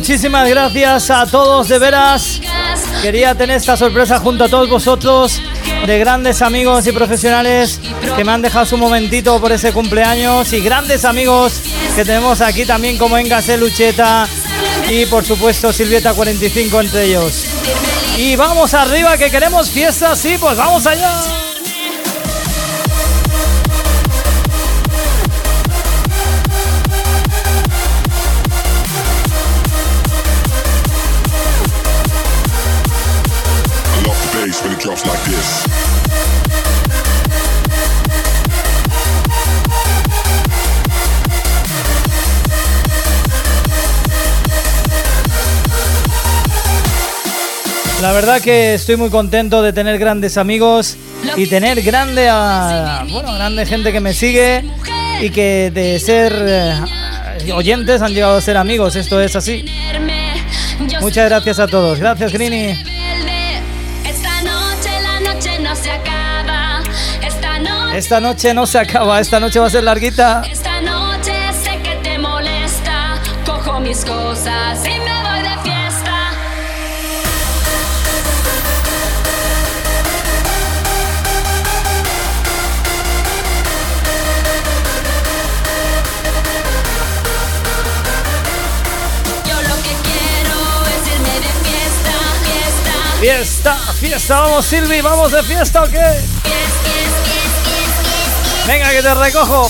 Muchísimas 0.00 0.48
gracias 0.48 1.10
a 1.10 1.26
todos, 1.26 1.68
de 1.68 1.78
veras. 1.78 2.40
Quería 3.02 3.34
tener 3.34 3.58
esta 3.58 3.76
sorpresa 3.76 4.18
junto 4.18 4.44
a 4.44 4.48
todos 4.48 4.70
vosotros, 4.70 5.42
de 5.86 5.98
grandes 5.98 6.40
amigos 6.40 6.86
y 6.86 6.92
profesionales 6.92 7.78
que 8.16 8.24
me 8.24 8.32
han 8.32 8.40
dejado 8.40 8.64
su 8.64 8.78
momentito 8.78 9.38
por 9.38 9.52
ese 9.52 9.74
cumpleaños 9.74 10.54
y 10.54 10.60
grandes 10.62 11.04
amigos 11.04 11.60
que 11.94 12.06
tenemos 12.06 12.40
aquí 12.40 12.64
también 12.64 12.96
como 12.96 13.18
Engase 13.18 13.58
Lucheta 13.58 14.26
y 14.88 15.04
por 15.04 15.22
supuesto 15.22 15.70
Silvieta 15.70 16.14
45 16.14 16.80
entre 16.80 17.04
ellos. 17.04 17.44
Y 18.16 18.36
vamos 18.36 18.72
arriba 18.72 19.18
que 19.18 19.30
queremos 19.30 19.68
fiestas, 19.68 20.18
sí, 20.18 20.36
pues 20.40 20.56
vamos 20.56 20.86
allá. 20.86 21.39
La 48.00 48.12
verdad 48.12 48.40
que 48.40 48.72
estoy 48.72 48.96
muy 48.96 49.10
contento 49.10 49.62
de 49.62 49.74
tener 49.74 49.98
grandes 49.98 50.38
amigos 50.38 50.96
y 51.36 51.46
tener 51.46 51.82
grande 51.82 52.30
bueno, 53.12 53.34
grande 53.34 53.66
gente 53.66 53.92
que 53.92 54.00
me 54.00 54.14
sigue 54.14 54.64
y 55.20 55.28
que 55.28 55.70
de 55.74 55.98
ser 55.98 56.32
eh, 56.38 57.52
oyentes 57.52 58.00
han 58.00 58.14
llegado 58.14 58.38
a 58.38 58.40
ser 58.40 58.56
amigos. 58.56 58.96
Esto 58.96 59.20
es 59.20 59.36
así. 59.36 59.66
Muchas 61.02 61.28
gracias 61.28 61.58
a 61.58 61.66
todos. 61.66 61.98
Gracias, 61.98 62.32
Grini. 62.32 62.89
Esta 68.00 68.18
noche 68.18 68.54
no 68.54 68.66
se 68.66 68.78
acaba, 68.78 69.20
esta 69.20 69.38
noche 69.38 69.60
va 69.60 69.66
a 69.66 69.70
ser 69.70 69.84
larguita. 69.84 70.40
Esta 70.50 70.80
noche 70.80 71.34
sé 71.62 71.82
que 71.82 71.96
te 71.96 72.18
molesta. 72.18 73.20
Cojo 73.44 73.78
mis 73.78 74.06
cosas 74.06 74.82
y 74.86 74.98
me 75.00 75.22
voy 75.22 75.42
de 75.42 75.54
fiesta. 75.62 76.30
Yo 89.44 89.56
lo 89.60 89.76
que 89.82 89.94
quiero 90.08 90.58
es 90.88 91.06
irme 91.06 91.34
de 91.38 91.52
fiesta, 91.68 92.14
fiesta. 92.46 93.20
Fiesta, 93.20 93.74
fiesta, 93.92 94.40
vamos 94.40 94.64
Silvi, 94.64 95.02
vamos 95.02 95.32
de 95.32 95.42
fiesta 95.42 95.82
o 95.82 95.86
qué? 95.86 96.40
Venga 98.70 98.88
que 98.92 99.02
te 99.02 99.14
recojo. 99.16 99.68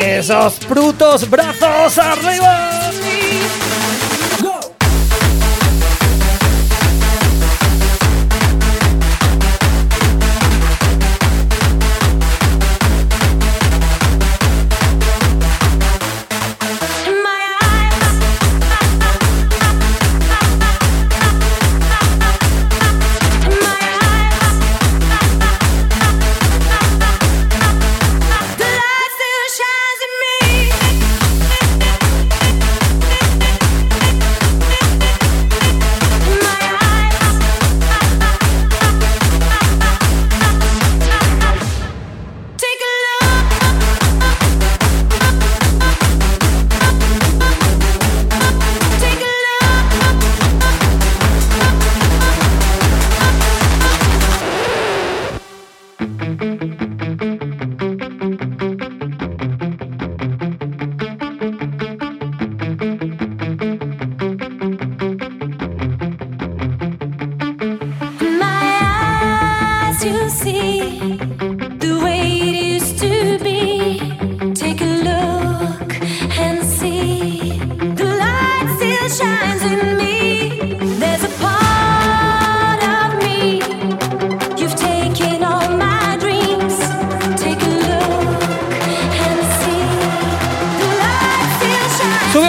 Esos 0.00 0.58
brutos 0.60 1.28
brazos 1.28 1.98
arriba. 1.98 2.85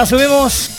Familia, 0.00 0.06
subimos. 0.06 0.69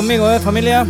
Conmigo, 0.00 0.30
¿eh, 0.30 0.40
familia? 0.40 0.86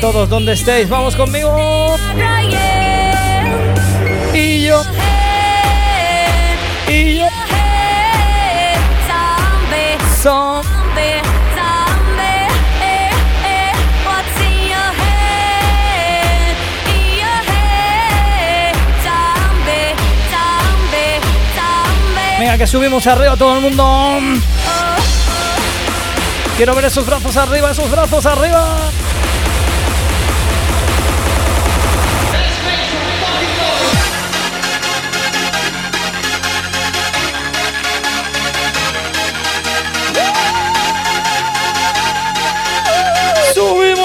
Todos, 0.00 0.28
donde 0.28 0.52
estéis, 0.52 0.88
vamos 0.88 1.16
conmigo. 1.16 1.96
Y 4.34 4.66
yo. 4.66 4.82
Y 6.86 7.18
yo. 7.18 7.26
Son. 10.22 10.62
Venga, 22.38 22.58
que 22.58 22.66
subimos 22.66 23.06
arriba 23.06 23.34
todo 23.36 23.56
el 23.56 23.62
mundo. 23.62 24.20
Quiero 26.56 26.74
ver 26.74 26.84
esos 26.84 27.06
brazos 27.06 27.36
arriba, 27.36 27.70
esos 27.70 27.90
brazos 27.90 28.26
arriba. 28.26 28.90
Noches, 43.56 43.95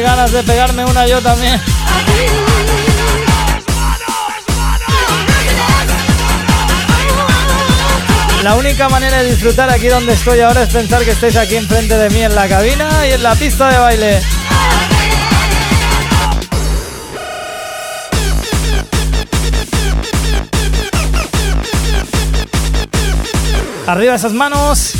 Ganas 0.00 0.32
de 0.32 0.42
pegarme 0.42 0.84
una 0.86 1.06
yo 1.06 1.20
también. 1.20 1.60
La 8.42 8.56
única 8.56 8.88
manera 8.88 9.18
de 9.18 9.30
disfrutar 9.30 9.70
aquí 9.70 9.88
donde 9.88 10.14
estoy 10.14 10.40
ahora 10.40 10.62
es 10.62 10.70
pensar 10.70 11.04
que 11.04 11.10
estáis 11.10 11.36
aquí 11.36 11.56
enfrente 11.56 11.96
de 11.96 12.10
mí 12.10 12.22
en 12.22 12.34
la 12.34 12.48
cabina 12.48 13.06
y 13.06 13.12
en 13.12 13.22
la 13.22 13.34
pista 13.34 13.70
de 13.70 13.78
baile. 13.78 14.20
Arriba 23.86 24.14
esas 24.14 24.32
manos. 24.32 24.92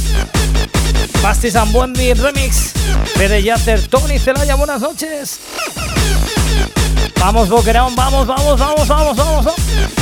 Basti 1.23 1.51
Zambuendi 1.51 2.13
Remix. 2.13 2.72
Fede 3.17 3.43
Yacer, 3.43 3.87
Tony 3.89 4.19
Celaya, 4.19 4.55
buenas 4.55 4.81
noches. 4.81 5.39
Vamos, 7.19 7.49
Boquerón, 7.49 7.95
vamos, 7.95 8.27
vamos, 8.27 8.59
vamos, 8.59 8.89
vamos, 8.89 9.17
vamos. 9.17 9.45
vamos. 9.45 10.02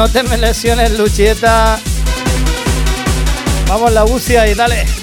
No 0.00 0.08
te 0.08 0.22
me 0.22 0.38
lesiones, 0.38 0.92
Luchieta. 0.92 1.78
Vamos, 3.68 3.92
la 3.92 4.06
UCI 4.06 4.52
y 4.52 4.54
dale. 4.54 4.99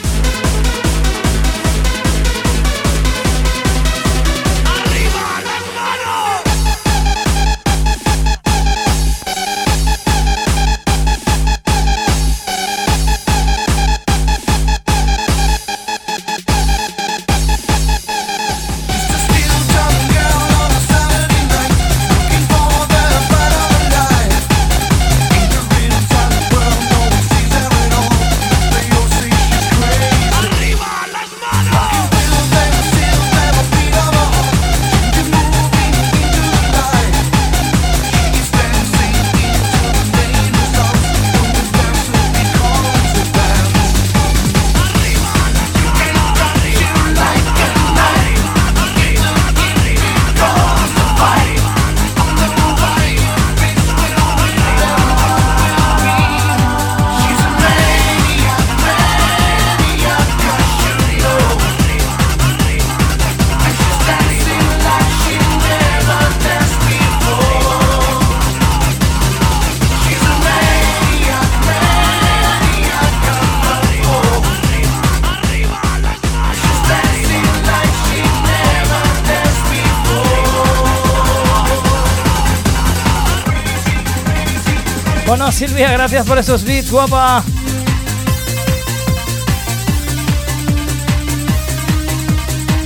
Gracias 85.77 86.25
por 86.25 86.39
esos 86.39 86.63
beats, 86.63 86.89
guapa. 86.89 87.43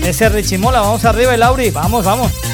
Ese 0.05 0.27
Richimola, 0.27 0.81
vamos 0.81 1.05
arriba, 1.05 1.33
el 1.33 1.39
Lauri. 1.39 1.71
Vamos, 1.71 2.03
vamos. 2.03 2.50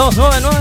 299, 0.00 0.59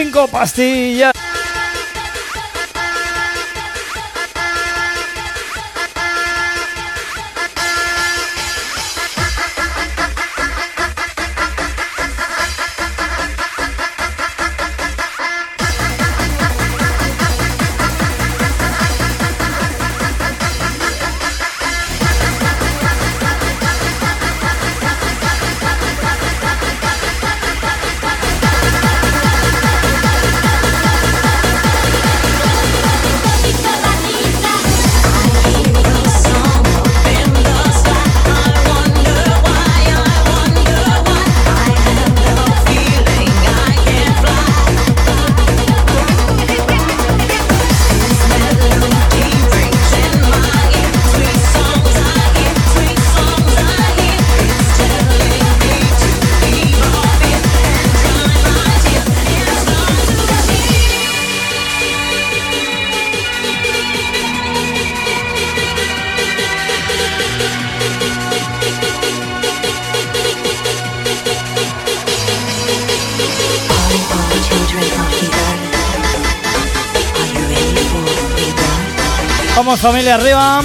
Cinco 0.00 0.26
pastillas. 0.28 1.12
Familia 79.80 80.16
arriba. 80.16 80.62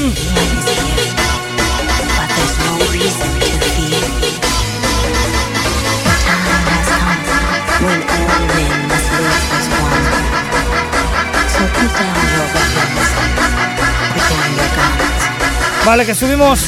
Vale, 15.86 16.06
que 16.06 16.14
subimos. 16.14 16.60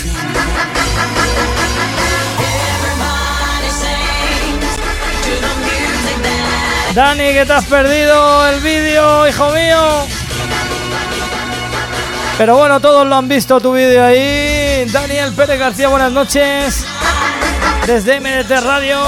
Dani, 6.94 7.34
que 7.34 7.46
te 7.46 7.54
has 7.54 7.66
perdido 7.66 8.48
el 8.48 8.62
vídeo, 8.62 9.28
hijo 9.28 9.52
mío. 9.52 10.17
Pero 12.38 12.56
bueno, 12.56 12.80
todos 12.80 13.08
lo 13.08 13.16
han 13.16 13.28
visto 13.28 13.60
tu 13.60 13.74
vídeo 13.74 14.06
ahí. 14.06 14.86
Daniel 14.92 15.34
Pérez 15.34 15.60
García, 15.60 15.88
buenas 15.88 16.12
noches. 16.12 16.86
Desde 17.88 18.20
MDT 18.20 18.62
Radio. 18.62 19.02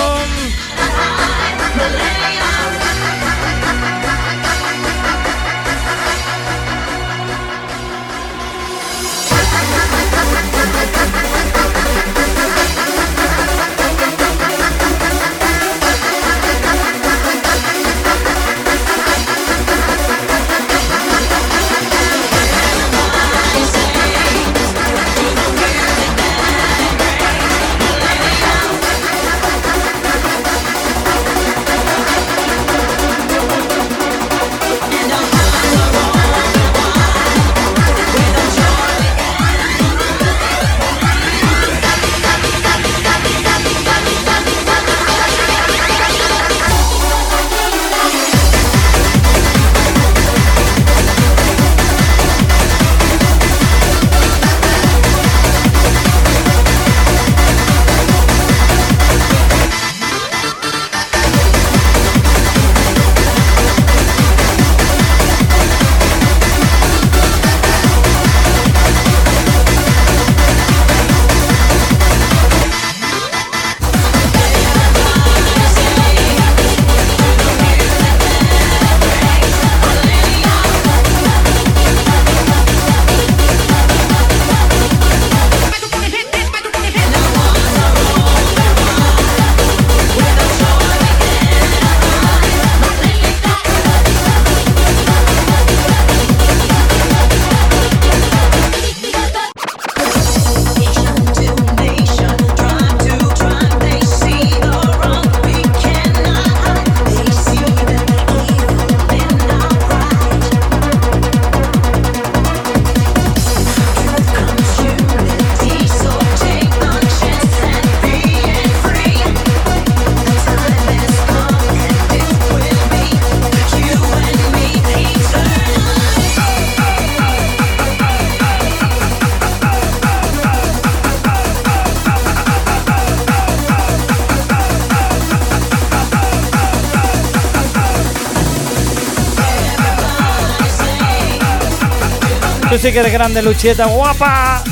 Sí 142.90 142.94
que 142.94 143.00
eres 143.02 143.14
grande, 143.14 143.44
Luchieta, 143.44 143.86
guapa. 143.86 144.64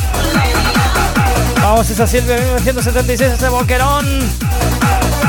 Vamos, 1.61 1.87
esa 1.87 2.07
Silvia 2.07 2.35
1976, 2.37 3.33
ese 3.33 3.49
boquerón 3.49 4.05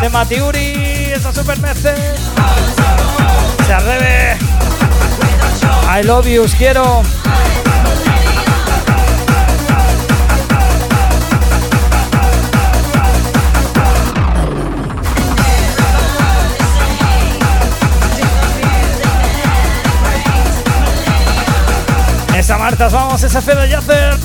de 0.00 0.08
Matiuri, 0.08 1.12
esa 1.14 1.30
Super 1.34 1.58
Mercedes. 1.58 2.18
Se 3.66 3.72
arrebe. 3.74 4.38
I 6.00 6.02
love 6.02 6.26
you, 6.26 6.44
os 6.44 6.54
quiero. 6.54 7.02
Esa 22.48 22.56
Marta, 22.56 22.88
vamos, 22.88 23.22
esa 23.22 23.42
Fede 23.42 23.68
Yacer. 23.68 24.16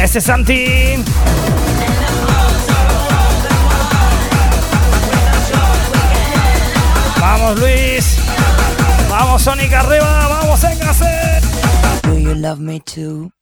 Ese 0.00 0.20
Santi. 0.20 0.94
Vamos 7.20 7.58
Luis. 7.58 8.18
Vamos 9.10 9.42
Sonic 9.42 9.72
arriba. 9.72 10.28
Vamos 10.28 10.62
Engase. 10.62 11.40
Do 12.04 12.16
you 12.16 12.36
love 12.36 12.60
me 12.60 12.78
too? 12.78 13.32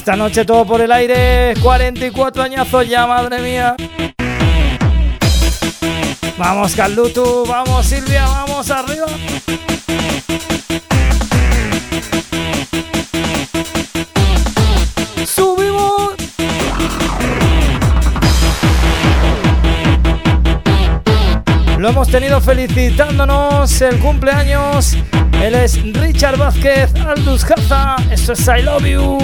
Esta 0.00 0.16
noche 0.16 0.46
todo 0.46 0.64
por 0.64 0.80
el 0.80 0.90
aire, 0.92 1.52
44 1.60 2.42
añazos 2.42 2.88
ya, 2.88 3.06
madre 3.06 3.38
mía. 3.42 3.76
Vamos 6.38 6.74
Carlutu, 6.74 7.44
vamos 7.46 7.84
Silvia, 7.84 8.26
vamos 8.26 8.70
arriba. 8.70 9.06
Subimos. 15.26 16.14
Lo 21.76 21.88
hemos 21.90 22.08
tenido 22.08 22.40
felicitándonos 22.40 23.82
el 23.82 23.98
cumpleaños 23.98 24.96
él 25.42 25.54
es 25.54 25.82
Richard 25.94 26.36
Vázquez 26.36 26.94
Aldous 26.96 27.44
Caza. 27.44 27.96
Esto 28.10 28.32
es 28.32 28.46
I 28.46 28.62
Love 28.62 28.84
You. 28.84 29.18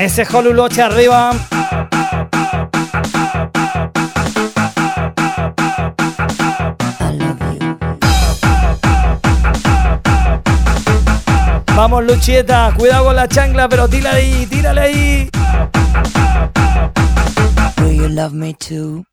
Ese 0.00 0.26
Holuloche 0.32 0.82
arriba. 0.82 1.32
Vamos, 11.90 12.04
Luchieta, 12.04 12.74
cuidado 12.76 13.06
con 13.06 13.16
la 13.16 13.26
chancla, 13.26 13.66
pero 13.66 13.88
tírale 13.88 14.18
ahí, 14.18 14.46
tírale 14.46 14.80
ahí. 14.82 15.30
Do 17.78 17.90
you 17.90 18.08
love 18.10 18.34
me 18.34 18.52
too? 18.52 19.06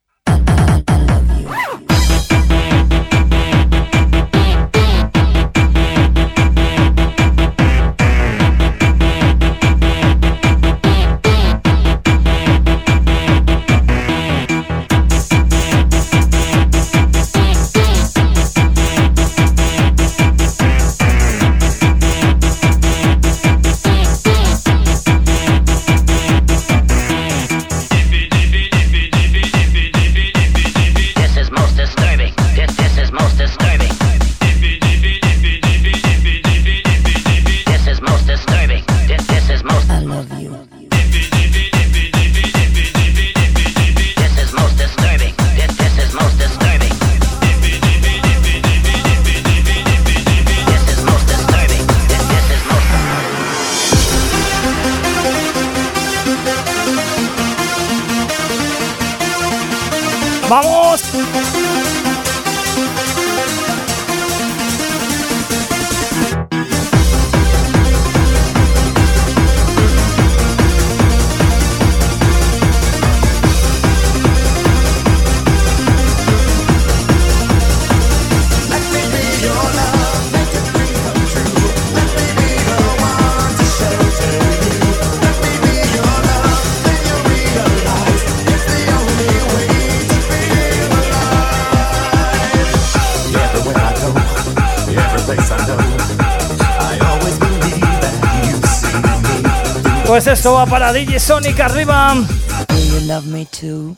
esto 100.28 100.54
va 100.54 100.66
para 100.66 100.92
DJ 100.92 101.20
Sonic 101.20 101.60
arriba. 101.60 102.16
Do 102.68 102.76
you 102.78 103.00
love 103.02 103.28
me 103.28 103.46
too? 103.46 103.96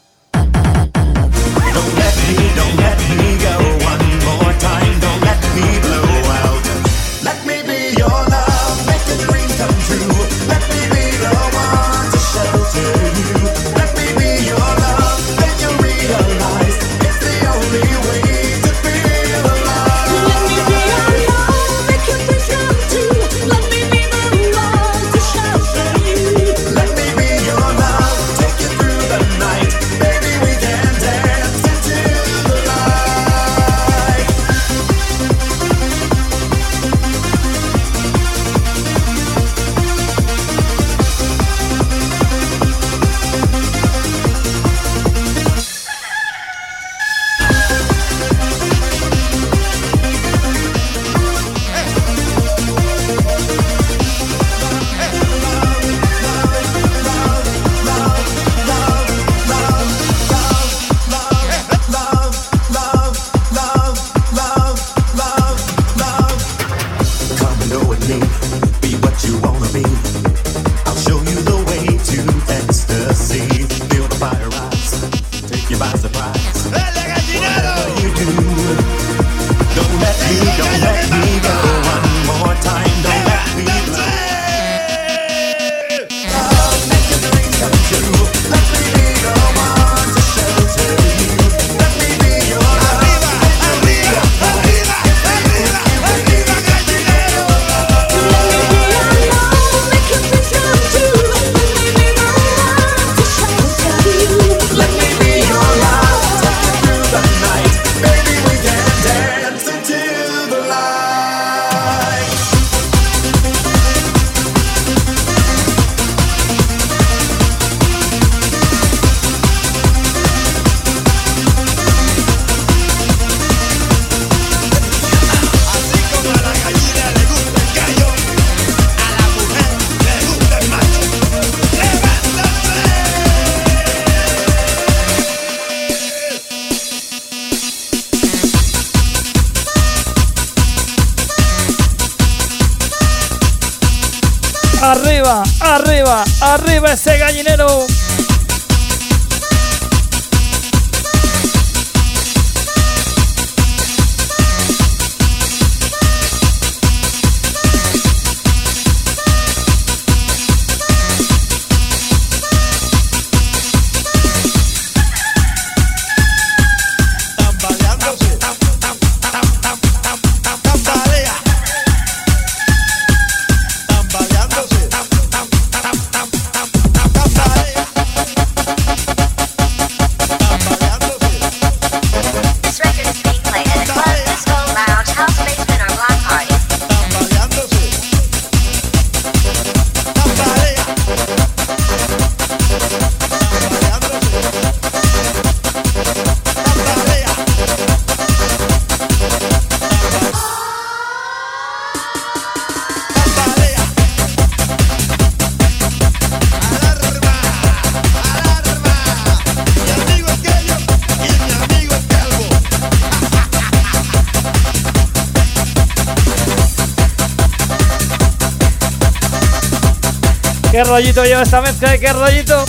Rollito 220.87 221.23
lleva 221.23 221.41
esta 221.41 221.61
mezcla? 221.61 221.97
¿Qué 221.97 222.13
rollito? 222.13 222.63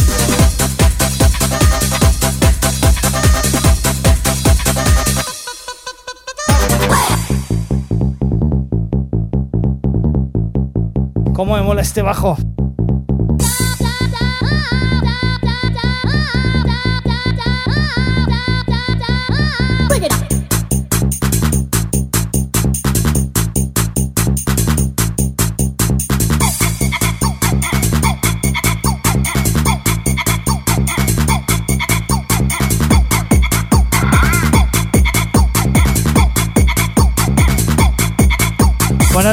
¿Cómo 11.33 11.55
me 11.55 11.63
mola 11.63 11.83
este 11.83 12.03
bajo? 12.03 12.37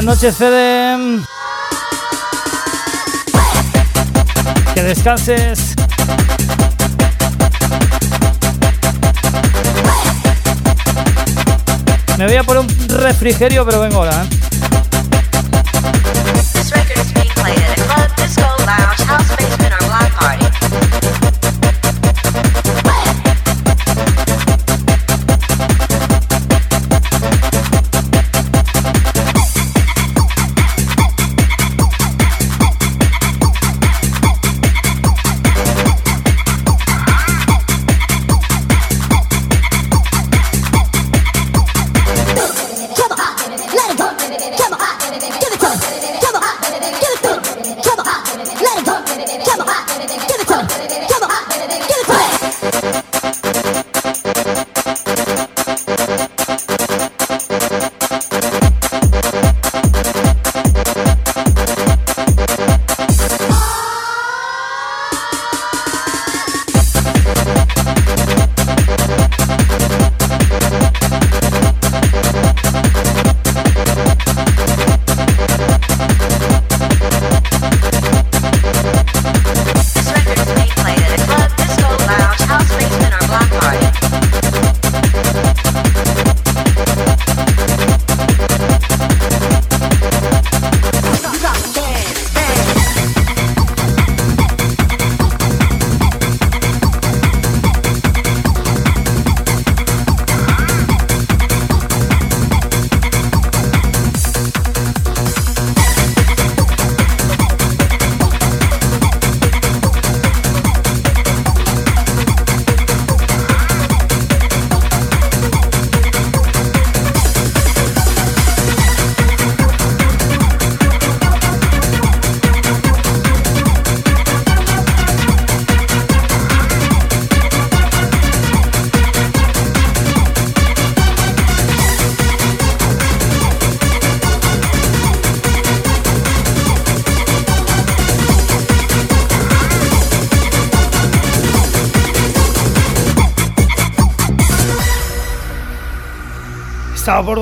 Noches, 0.06 0.36
Fede. 0.36 0.96
Que 4.72 4.82
descanses. 4.84 5.74
Me 12.18 12.26
voy 12.26 12.36
a 12.36 12.44
poner 12.44 12.62
un 12.62 12.88
refrigerio, 12.88 13.64
pero 13.64 13.80
vengo 13.80 13.96
ahora. 13.96 14.24
¿eh? 14.24 14.35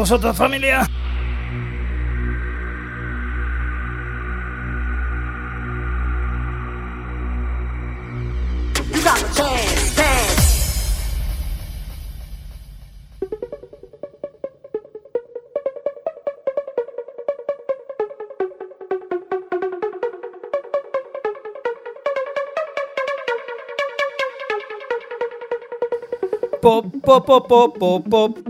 Vosotros, 0.04 0.36
familia. 0.36 0.86
Pop, 26.60 26.86
pop, 27.02 27.26
pop, 27.26 27.78
pop, 27.78 28.08
pop. 28.10 28.43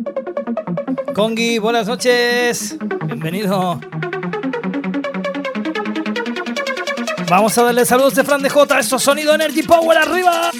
Congi, 1.14 1.58
buenas 1.58 1.86
noches. 1.86 2.76
Bienvenido. 3.06 3.80
Vamos 7.28 7.56
a 7.56 7.62
darle 7.62 7.86
saludos 7.86 8.16
de 8.16 8.24
Fran 8.24 8.42
de 8.42 8.50
J. 8.50 8.80
Esto 8.80 8.96
es 8.96 9.02
sonido 9.02 9.32
Energy 9.32 9.62
Power 9.62 9.96
arriba. 9.96 10.50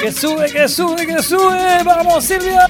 Que 0.00 0.10
sube, 0.10 0.50
que 0.50 0.68
sube, 0.68 1.06
que 1.06 1.22
sube. 1.22 1.82
Vamos, 1.84 2.24
Silvia. 2.24 2.66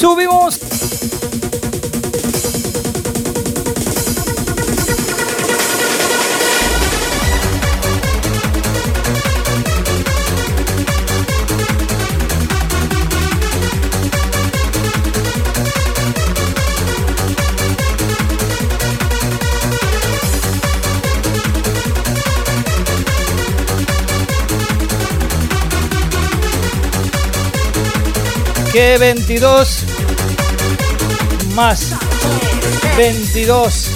Subimos. 0.00 0.58
Que 28.72 28.98
22 28.98 29.89
más 31.50 31.94
22 32.96 33.90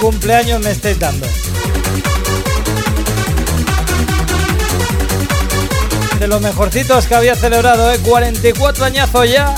cumpleaños 0.00 0.60
me 0.62 0.70
estáis 0.70 0.98
dando. 0.98 1.26
de 6.18 6.28
los 6.28 6.40
mejorcitos 6.40 7.06
que 7.06 7.14
había 7.14 7.34
celebrado, 7.34 7.92
¿eh? 7.92 7.98
44 7.98 8.84
añazos 8.86 9.30
ya. 9.30 9.54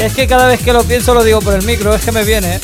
Es 0.00 0.14
que 0.14 0.26
cada 0.26 0.46
vez 0.46 0.62
que 0.62 0.72
lo 0.72 0.84
pienso 0.84 1.12
lo 1.12 1.22
digo 1.22 1.40
por 1.40 1.54
el 1.54 1.64
micro, 1.64 1.94
es 1.94 2.02
que 2.02 2.12
me 2.12 2.24
viene, 2.24 2.56
¿eh? 2.56 2.60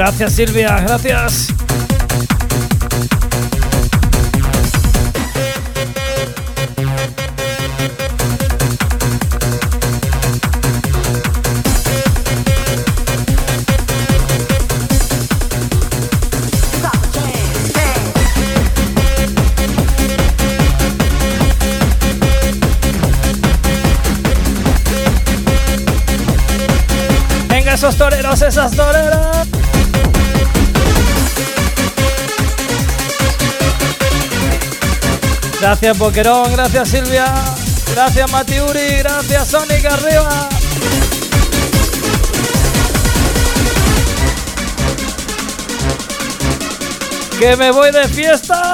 Gracias 0.00 0.32
Silvia, 0.32 0.80
gracias. 0.80 1.48
Esos 27.80 27.96
toreros, 27.96 28.42
esas 28.42 28.72
toreras. 28.72 29.19
Gracias 35.60 35.98
Boquerón, 35.98 36.52
gracias 36.52 36.88
Silvia, 36.88 37.26
gracias 37.92 38.32
Matiuri, 38.32 38.96
gracias 38.98 39.48
Sonic 39.48 39.84
arriba. 39.84 40.48
Que 47.38 47.56
me 47.56 47.70
voy 47.70 47.90
de 47.90 48.08
fiesta. 48.08 48.69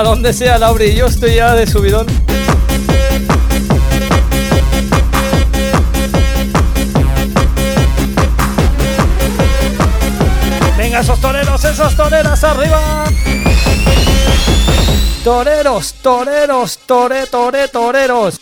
A 0.00 0.02
donde 0.02 0.32
sea, 0.32 0.56
Lauri, 0.56 0.94
yo 0.94 1.08
estoy 1.08 1.34
ya 1.34 1.54
de 1.54 1.66
subidón. 1.66 2.06
Venga, 10.78 11.00
esos 11.00 11.20
toreros, 11.20 11.62
esas 11.66 11.94
toreras 11.94 12.42
arriba. 12.44 13.04
Toreros, 15.22 15.94
toreros, 16.00 16.78
tore, 16.86 17.26
tore, 17.26 17.68
toreros. 17.68 18.39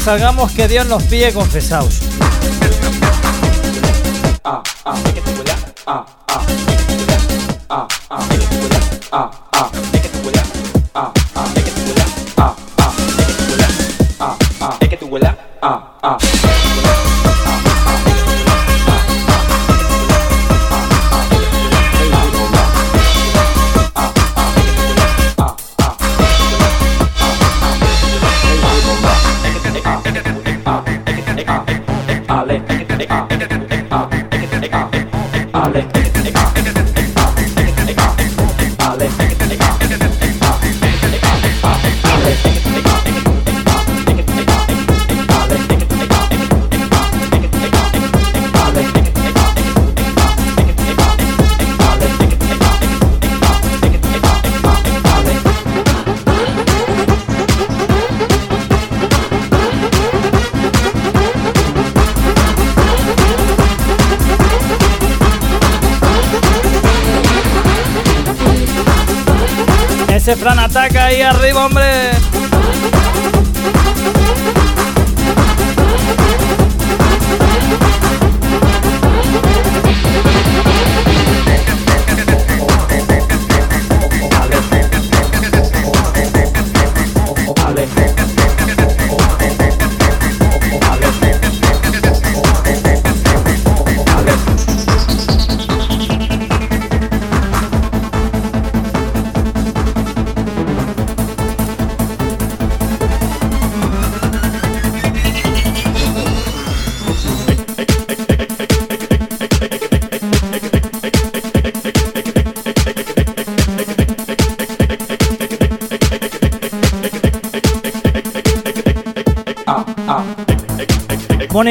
Salgamos, 0.00 0.52
que 0.52 0.66
Dios 0.66 0.86
nos 0.86 1.02
pille 1.04 1.32
confesados. 1.32 2.00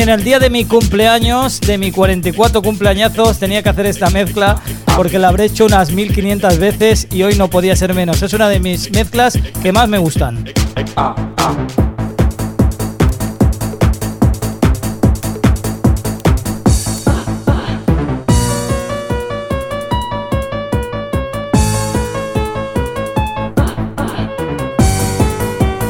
En 0.10 0.15
el 0.15 0.26
día 0.26 0.40
de 0.40 0.49
mi 0.49 0.65
cumpleaños, 0.65 1.61
de 1.61 1.77
mi 1.77 1.91
44 1.91 2.64
cumpleañazos, 2.64 3.38
tenía 3.38 3.61
que 3.61 3.69
hacer 3.69 3.86
esta 3.86 4.10
mezcla 4.10 4.60
porque 4.95 5.19
la 5.19 5.27
habré 5.27 5.45
hecho 5.45 5.65
unas 5.65 5.91
1500 5.91 6.57
veces 6.57 7.07
y 7.11 7.22
hoy 7.22 7.36
no 7.36 7.48
podía 7.48 7.76
ser 7.76 7.94
menos. 7.94 8.19
Es 8.23 8.34
una 8.34 8.49
de 8.49 8.60
mis 8.60 8.91
mezclas 8.91 9.38
que 9.61 9.72
más 9.72 9.88
me 9.88 9.99
gustan. 9.99 10.45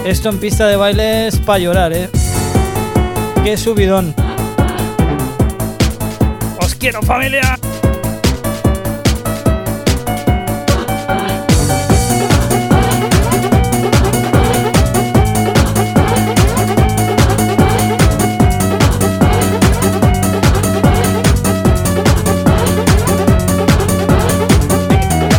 Esto 0.03 0.27
en 0.27 0.39
pista 0.39 0.67
de 0.67 0.75
baile 0.75 1.27
es 1.27 1.37
para 1.37 1.59
llorar, 1.59 1.93
¿eh? 1.93 2.09
Qué 3.49 3.57
subidón. 3.57 4.13
Os 6.61 6.75
quiero 6.75 7.01
familia. 7.01 7.57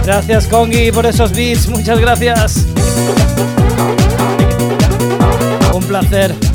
Gracias 0.05 0.49
Kongi 0.49 0.91
por 0.91 1.07
esos 1.07 1.31
beats, 1.31 1.69
muchas 1.69 2.01
gracias. 2.01 2.67
Un 5.73 5.85
placer. 5.85 6.50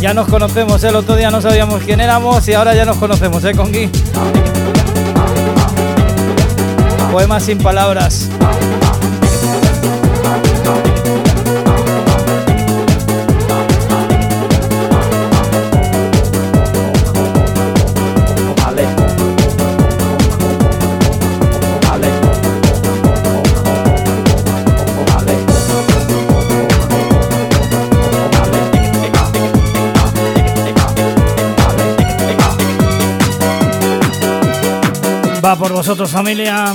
Ya 0.00 0.14
nos 0.14 0.28
conocemos, 0.28 0.82
¿eh? 0.82 0.88
el 0.88 0.96
otro 0.96 1.14
día 1.14 1.30
no 1.30 1.42
sabíamos 1.42 1.82
quién 1.82 2.00
éramos 2.00 2.48
y 2.48 2.54
ahora 2.54 2.74
ya 2.74 2.86
nos 2.86 2.96
conocemos, 2.96 3.44
¿eh, 3.44 3.52
Kongi? 3.52 3.90
Poemas 7.12 7.42
sin 7.42 7.58
palabras. 7.58 8.30
Va 35.42 35.56
por 35.56 35.72
vosotros, 35.72 36.10
familia. 36.10 36.74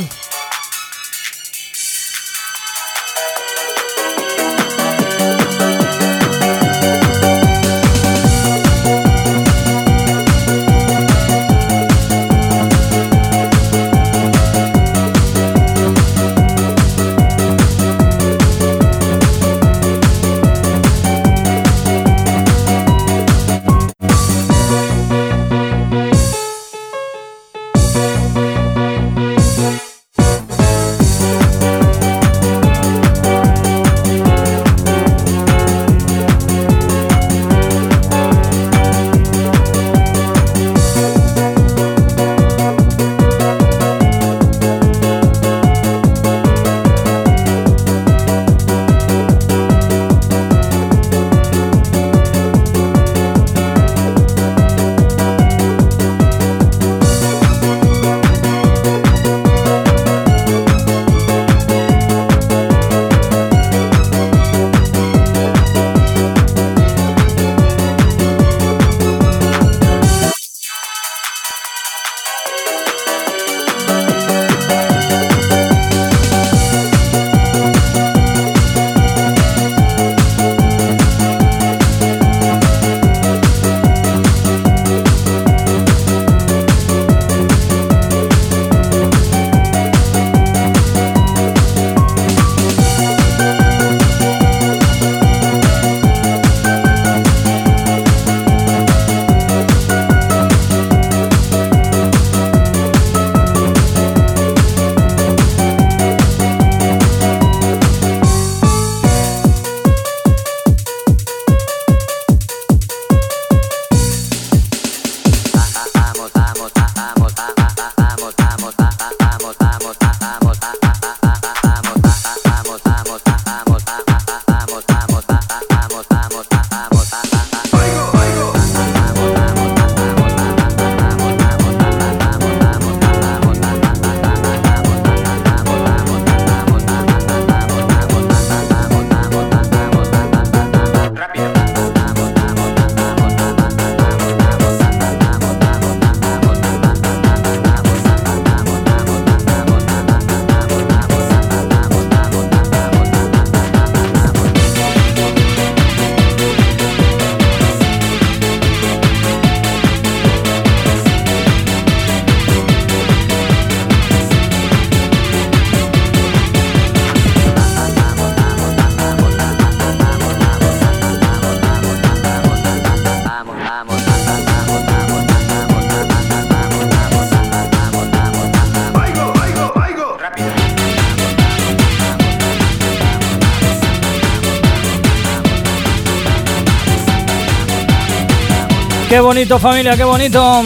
Qué 189.16 189.22
bonito 189.22 189.58
familia, 189.60 189.96
qué 189.96 190.04
bonito. 190.04 190.62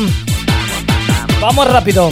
Vamos 1.40 1.72
rápido. 1.72 2.10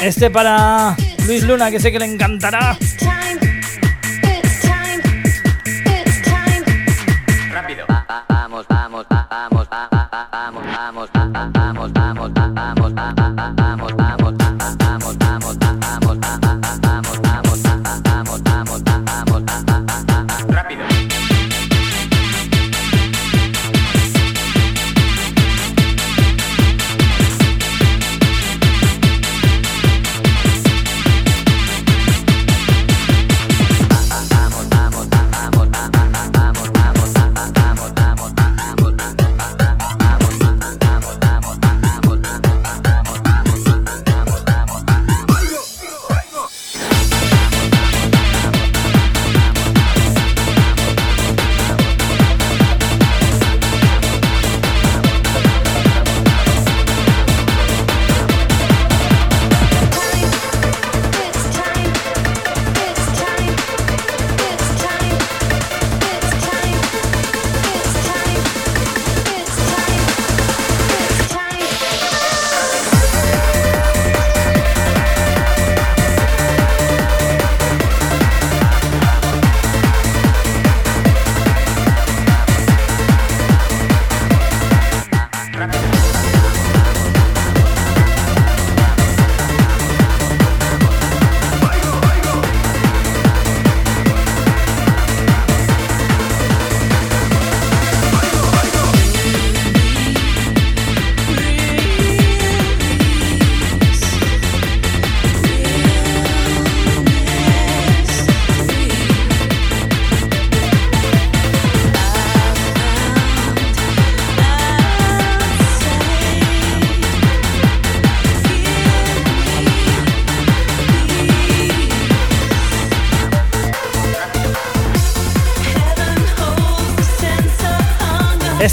Este 0.00 0.30
para 0.30 0.94
Luis 1.26 1.42
Luna, 1.42 1.68
que 1.68 1.80
sé 1.80 1.90
que 1.90 1.98
le 1.98 2.04
encantará. 2.04 2.78
Vamos, 7.88 8.66
vamos, 8.68 8.68
vamos, 8.68 9.06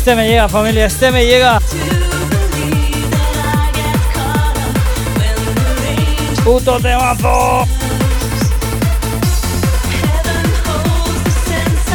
Este 0.03 0.17
me 0.17 0.27
llega, 0.27 0.49
familia, 0.49 0.85
este 0.87 1.11
me 1.11 1.25
llega. 1.25 1.61
Puto 6.43 6.77
temazo. 6.81 7.65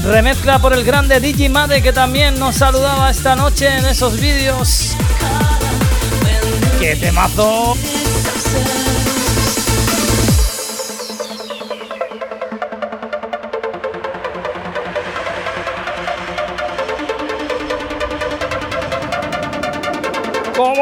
Remezcla 0.05 0.59
por 0.59 0.72
el 0.72 0.85
grande 0.85 1.20
Digimade 1.20 1.82
que 1.82 1.93
también 1.93 2.39
nos 2.39 2.56
saludaba 2.56 3.10
esta 3.10 3.36
noche 3.36 3.68
en 3.76 3.85
esos 3.85 4.18
vídeos. 4.18 4.97
¡Qué 6.80 6.97
temazo! 6.97 7.76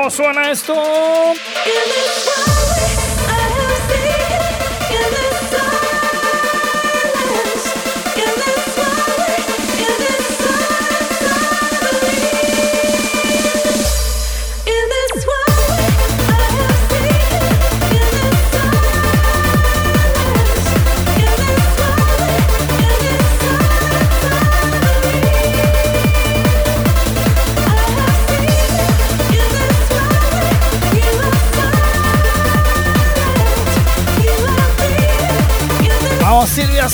¿Cómo 0.07 0.15
suena 0.15 0.53
esto? 0.53 0.73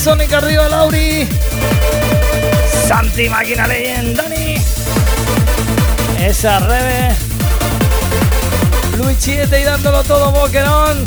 Sonic 0.03 0.33
arriba 0.33 0.67
Lauri. 0.67 1.25
Santi 2.67 3.29
Máquina 3.29 3.65
Legend, 3.65 4.17
Dani. 4.17 4.55
Esa 6.19 6.59
Rebe. 6.59 7.15
Luigi 8.97 9.31
está 9.31 9.55
ahí 9.55 9.63
dándolo 9.63 10.03
todo 10.03 10.29
Boquerón. 10.31 11.05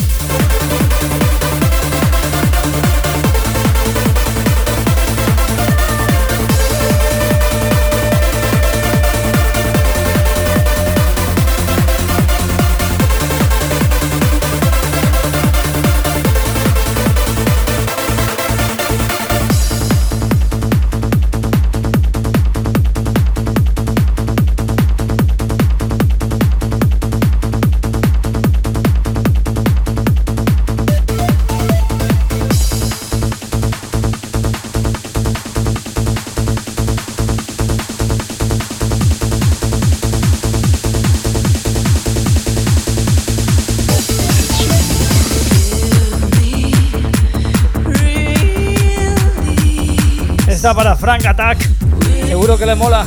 Para 50.74 50.96
Frank 50.96 51.24
Attack. 51.24 51.58
Seguro 52.26 52.58
que 52.58 52.66
le 52.66 52.74
mola. 52.74 53.06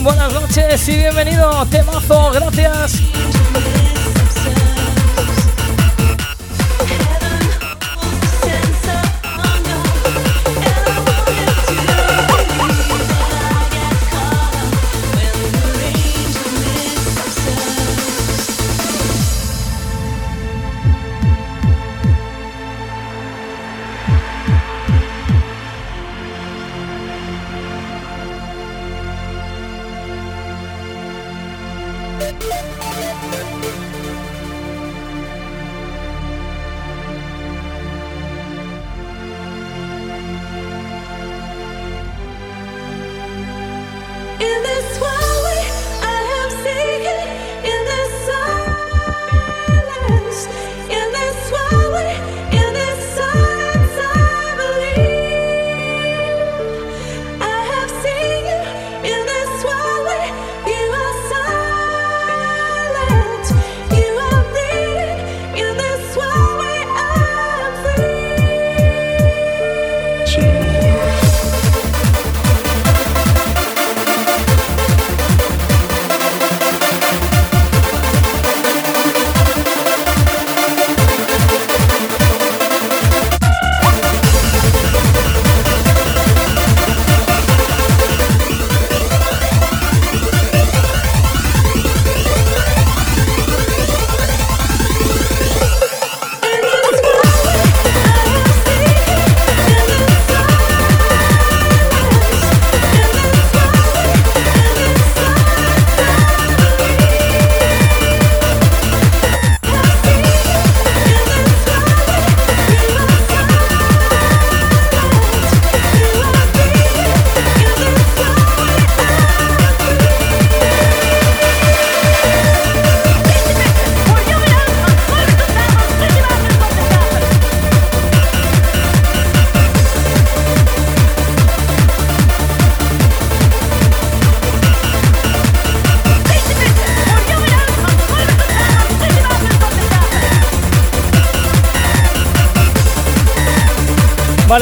Buenas 0.00 0.32
noches 0.32 0.88
y 0.88 0.96
bienvenido. 0.96 1.66
Temazo, 1.66 2.30
gracias. 2.32 3.11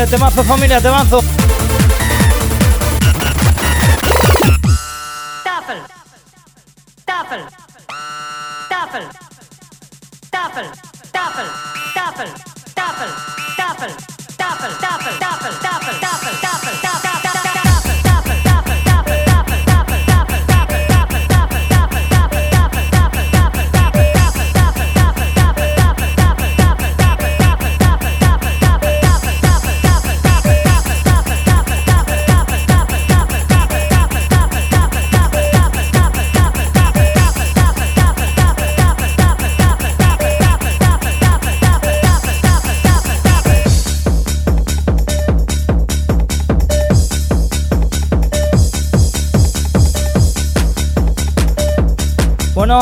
Vale, 0.00 0.10
temazo 0.10 0.42
familia, 0.44 0.80
temazo. 0.80 1.39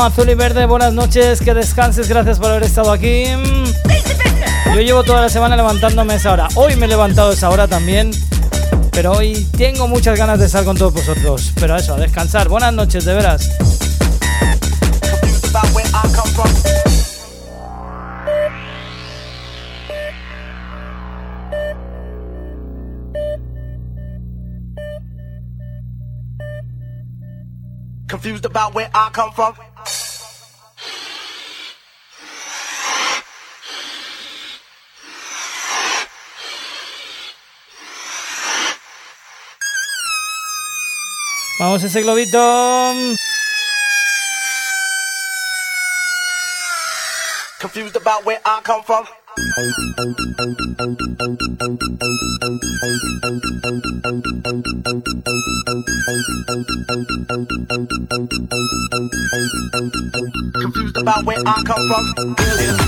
Azul 0.09 0.29
y 0.29 0.33
verde, 0.33 0.65
buenas 0.65 0.91
noches, 0.91 1.39
que 1.39 1.53
descanses, 1.53 2.09
gracias 2.09 2.39
por 2.39 2.49
haber 2.49 2.63
estado 2.63 2.91
aquí. 2.91 3.25
Yo 4.73 4.81
llevo 4.81 5.03
toda 5.03 5.21
la 5.21 5.29
semana 5.29 5.55
levantándome 5.55 6.13
a 6.13 6.15
esa 6.15 6.33
hora. 6.33 6.47
Hoy 6.55 6.75
me 6.77 6.87
he 6.87 6.89
levantado 6.89 7.29
a 7.29 7.33
esa 7.33 7.49
hora 7.49 7.67
también, 7.67 8.09
pero 8.91 9.11
hoy 9.11 9.47
tengo 9.55 9.87
muchas 9.87 10.17
ganas 10.17 10.39
de 10.39 10.47
estar 10.47 10.65
con 10.65 10.75
todos 10.77 10.93
vosotros. 10.93 11.53
Pero 11.59 11.75
eso, 11.75 11.93
a 11.93 11.97
descansar. 11.97 12.49
Buenas 12.49 12.73
noches, 12.73 13.05
de 13.05 13.13
veras. 13.13 13.49
Confused 28.07 28.45
about 28.45 28.73
where 28.73 28.89
I 28.91 29.09
come 29.13 29.31
from. 29.33 29.53
Vamos 41.59 41.83
ese 41.83 42.01
globito. 42.01 42.39
Confused 47.59 47.97
about 47.97 48.25
where 48.25 48.39
I 48.45 48.61
come 48.63 48.81
from. 48.83 49.05
Confused 60.61 60.97
about 60.97 61.25
where 61.25 61.39
I 61.45 61.63
come 61.65 61.87
from. 61.89 62.78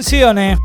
canciones. 0.00 0.58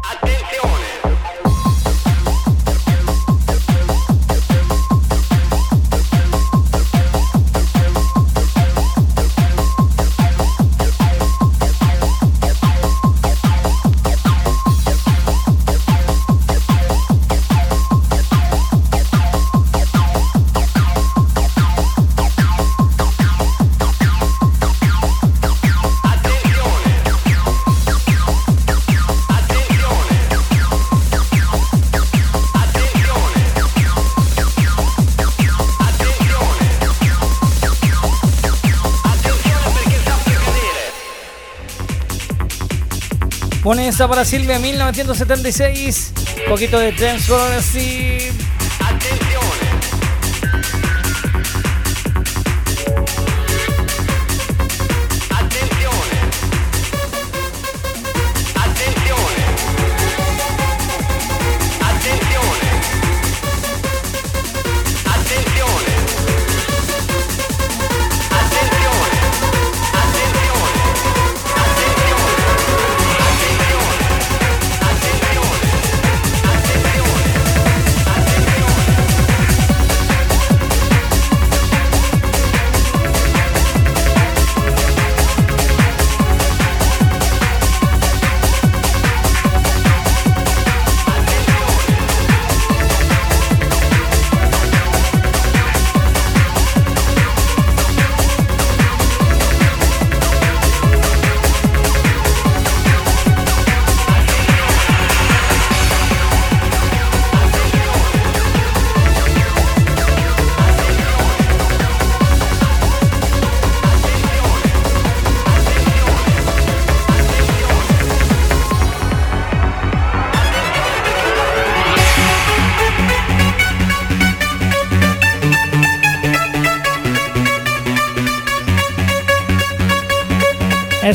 Danza 43.96 44.10
para 44.10 44.26
Silvia 44.26 44.60
1976. 44.60 46.12
Poquito 46.50 46.78
de 46.78 46.92
Transparency. 46.92 48.15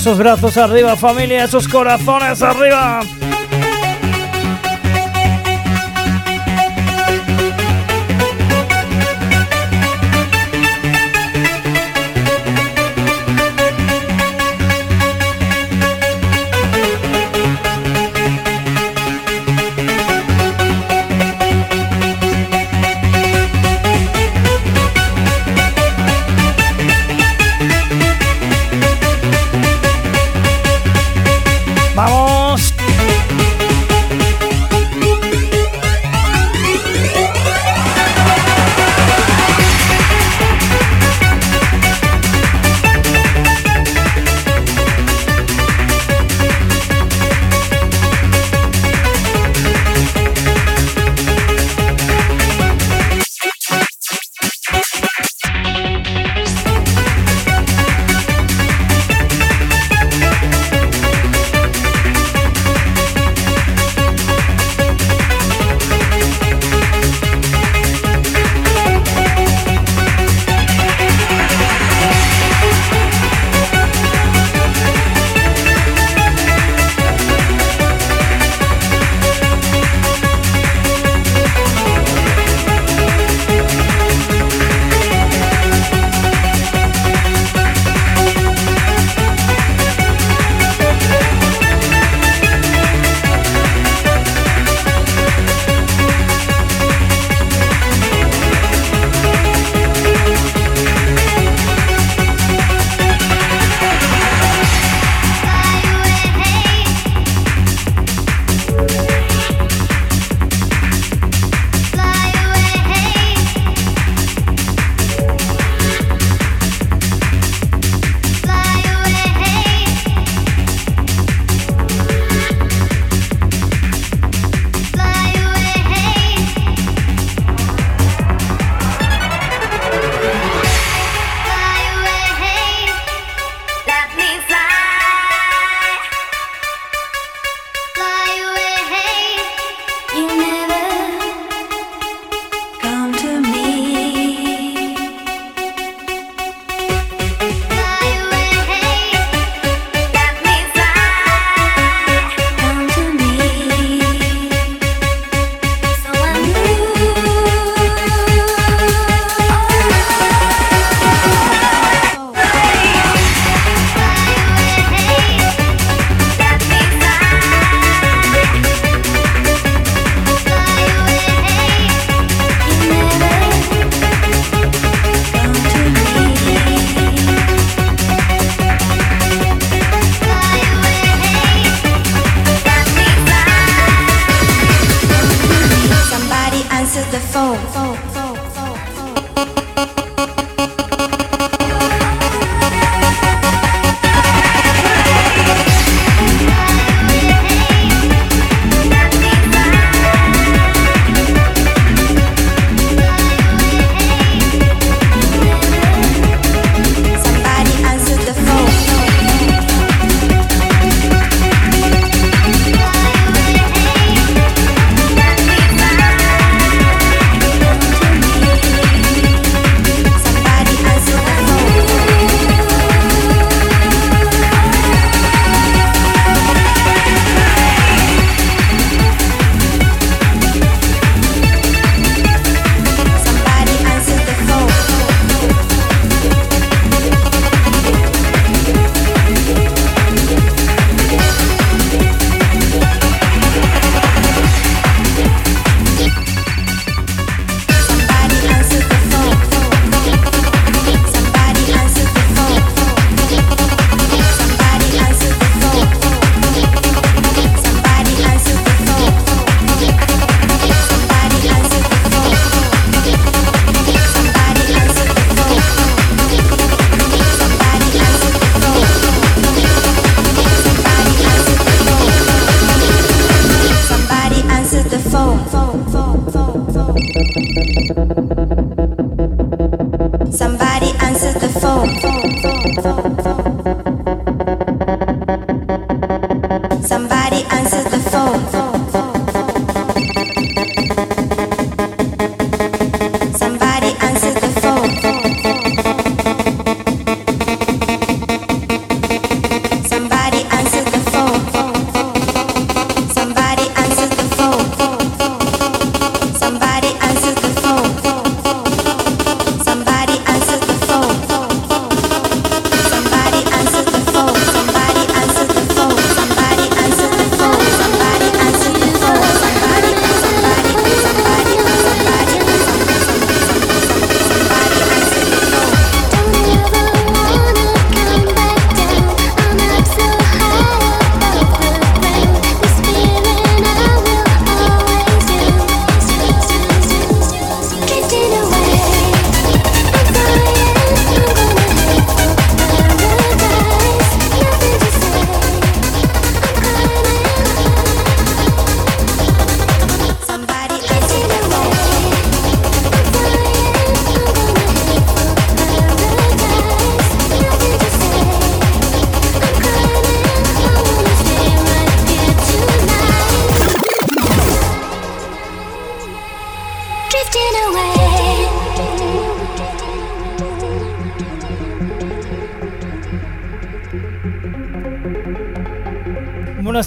Esos 0.01 0.17
brazos 0.17 0.57
arriba, 0.57 0.97
familia, 0.97 1.45
esos 1.45 1.69
corazones 1.69 2.41
arriba. 2.41 3.03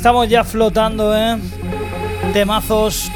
Estamos 0.04 0.28
ya 0.28 0.44
flotando, 0.44 1.16
¿eh? 1.16 1.38
Temazos. 2.34 3.10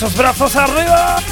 Esos 0.00 0.14
brazos 0.14 0.56
arriba. 0.56 1.29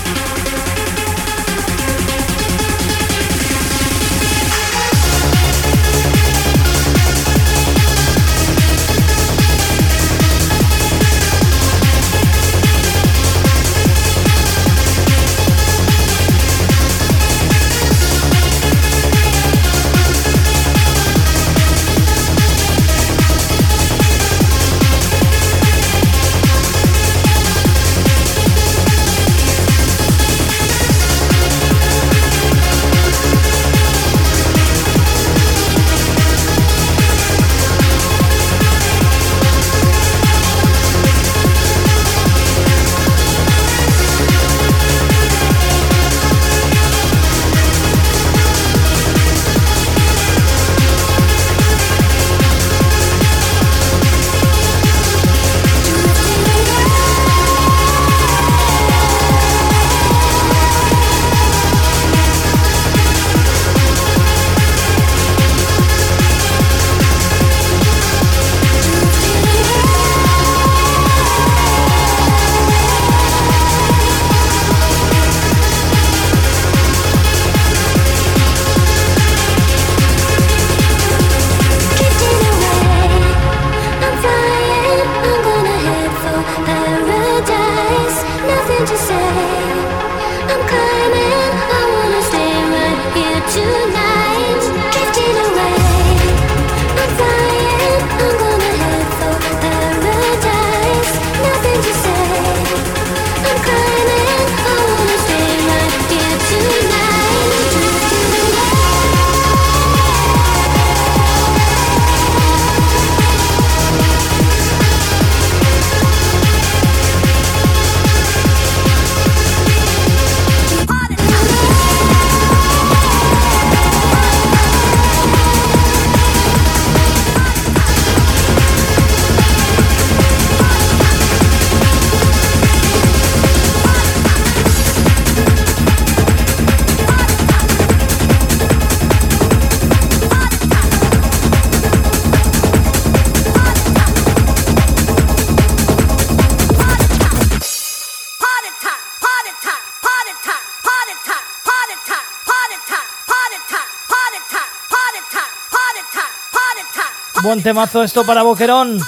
Buen 157.49 157.63
temazo 157.63 158.03
esto 158.03 158.27
para 158.27 158.43
Boquerón. 158.43 158.99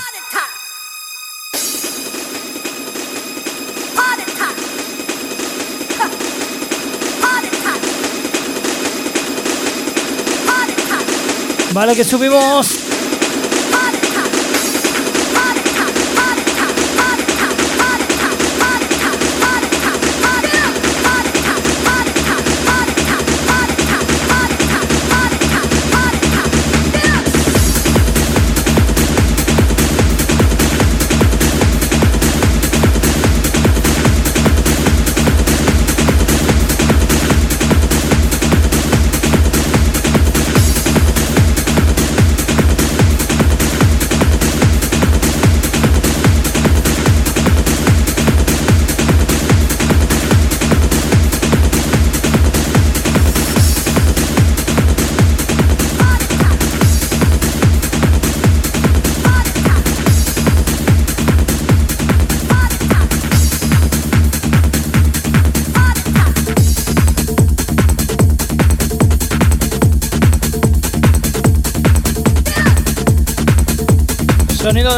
Vale, 11.74 11.94
que 11.94 12.02
subimos. 12.02 12.79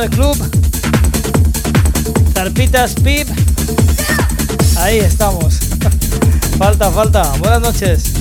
Club. 0.08 0.36
Zarpitas 2.34 2.94
Pip. 2.94 3.28
Ahí 4.76 4.98
estamos. 4.98 5.58
falta, 6.58 6.90
falta. 6.90 7.32
Buenas 7.38 7.60
noches. 7.60 8.11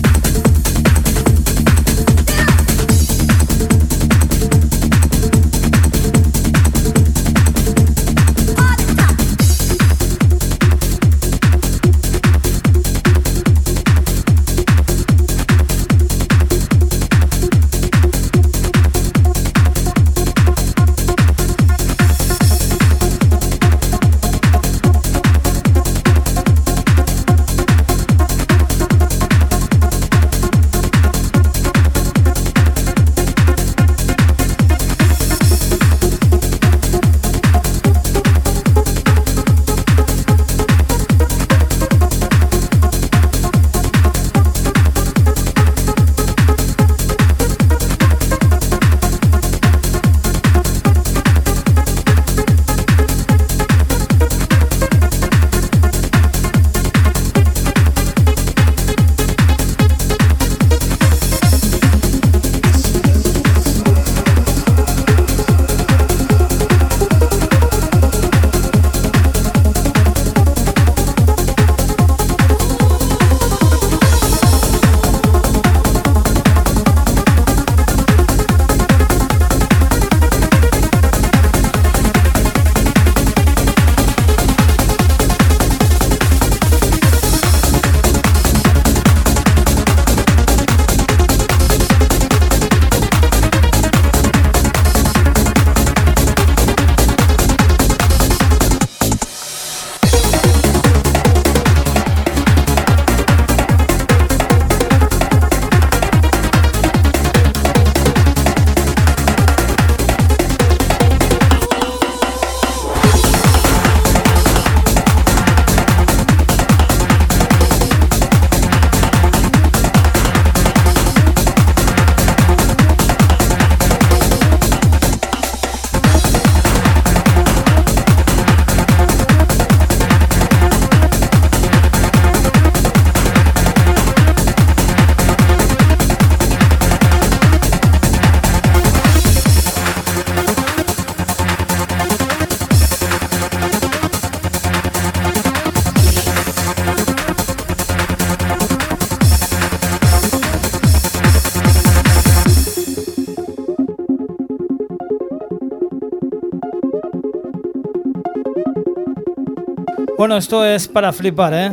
Bueno, 160.21 160.37
esto 160.37 160.63
es 160.63 160.87
para 160.87 161.11
flipar, 161.11 161.51
¿eh? 161.51 161.71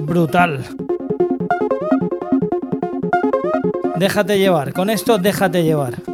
Brutal. 0.00 0.64
Déjate 3.96 4.38
llevar, 4.38 4.72
con 4.72 4.88
esto 4.88 5.18
déjate 5.18 5.62
llevar. 5.62 6.05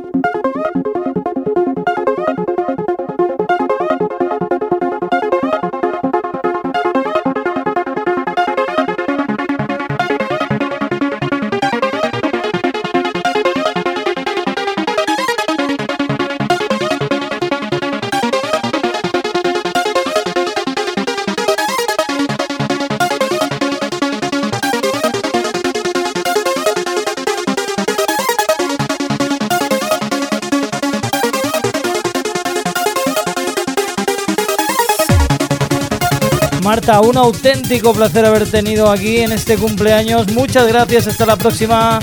Auténtico 37.32 37.94
placer 37.94 38.26
haber 38.26 38.46
tenido 38.46 38.90
aquí 38.90 39.20
en 39.20 39.32
este 39.32 39.56
cumpleaños. 39.56 40.30
Muchas 40.32 40.66
gracias, 40.66 41.06
hasta 41.06 41.24
la 41.24 41.36
próxima. 41.36 41.98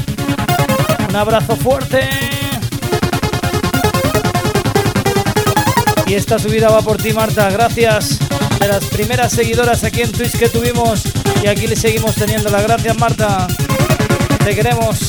Un 1.08 1.16
abrazo 1.16 1.56
fuerte. 1.56 2.10
Y 6.08 6.16
esta 6.16 6.40
subida 6.40 6.70
va 6.70 6.82
por 6.82 6.98
ti, 6.98 7.14
Marta. 7.14 7.50
Gracias 7.52 8.18
de 8.60 8.68
las 8.68 8.86
primeras 8.86 9.32
seguidoras 9.32 9.84
aquí 9.84 10.02
en 10.02 10.12
Twitch 10.12 10.38
que 10.38 10.50
tuvimos. 10.50 11.04
Y 11.44 11.48
aquí 11.48 11.68
le 11.68 11.76
seguimos 11.76 12.16
teniendo 12.16 12.50
las 12.50 12.64
gracias, 12.64 12.98
Marta. 12.98 13.48
Te 14.44 14.56
queremos. 14.56 15.09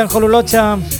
Alegro 0.00 0.44
que 0.44 0.95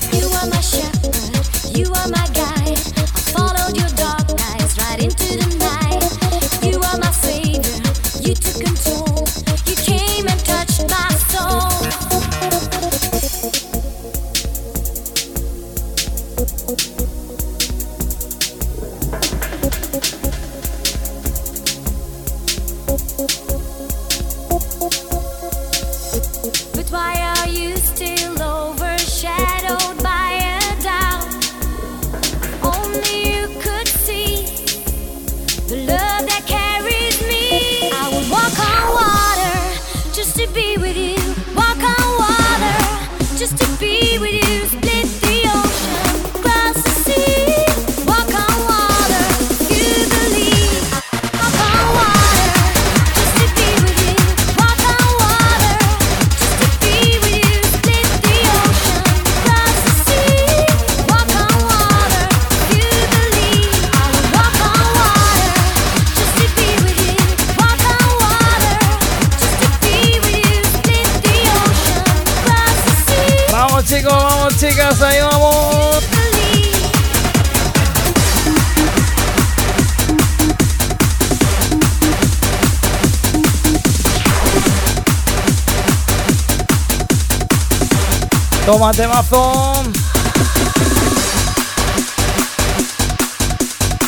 Toma 88.86 88.96
temazo. 88.96 89.82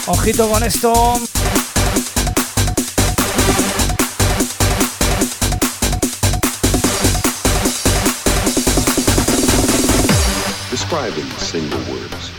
Ojito 0.07 0.49
con 0.49 0.63
esto. 0.63 1.21
Describe 10.71 11.19
in 11.19 11.29
single 11.39 11.81
words 11.91 12.31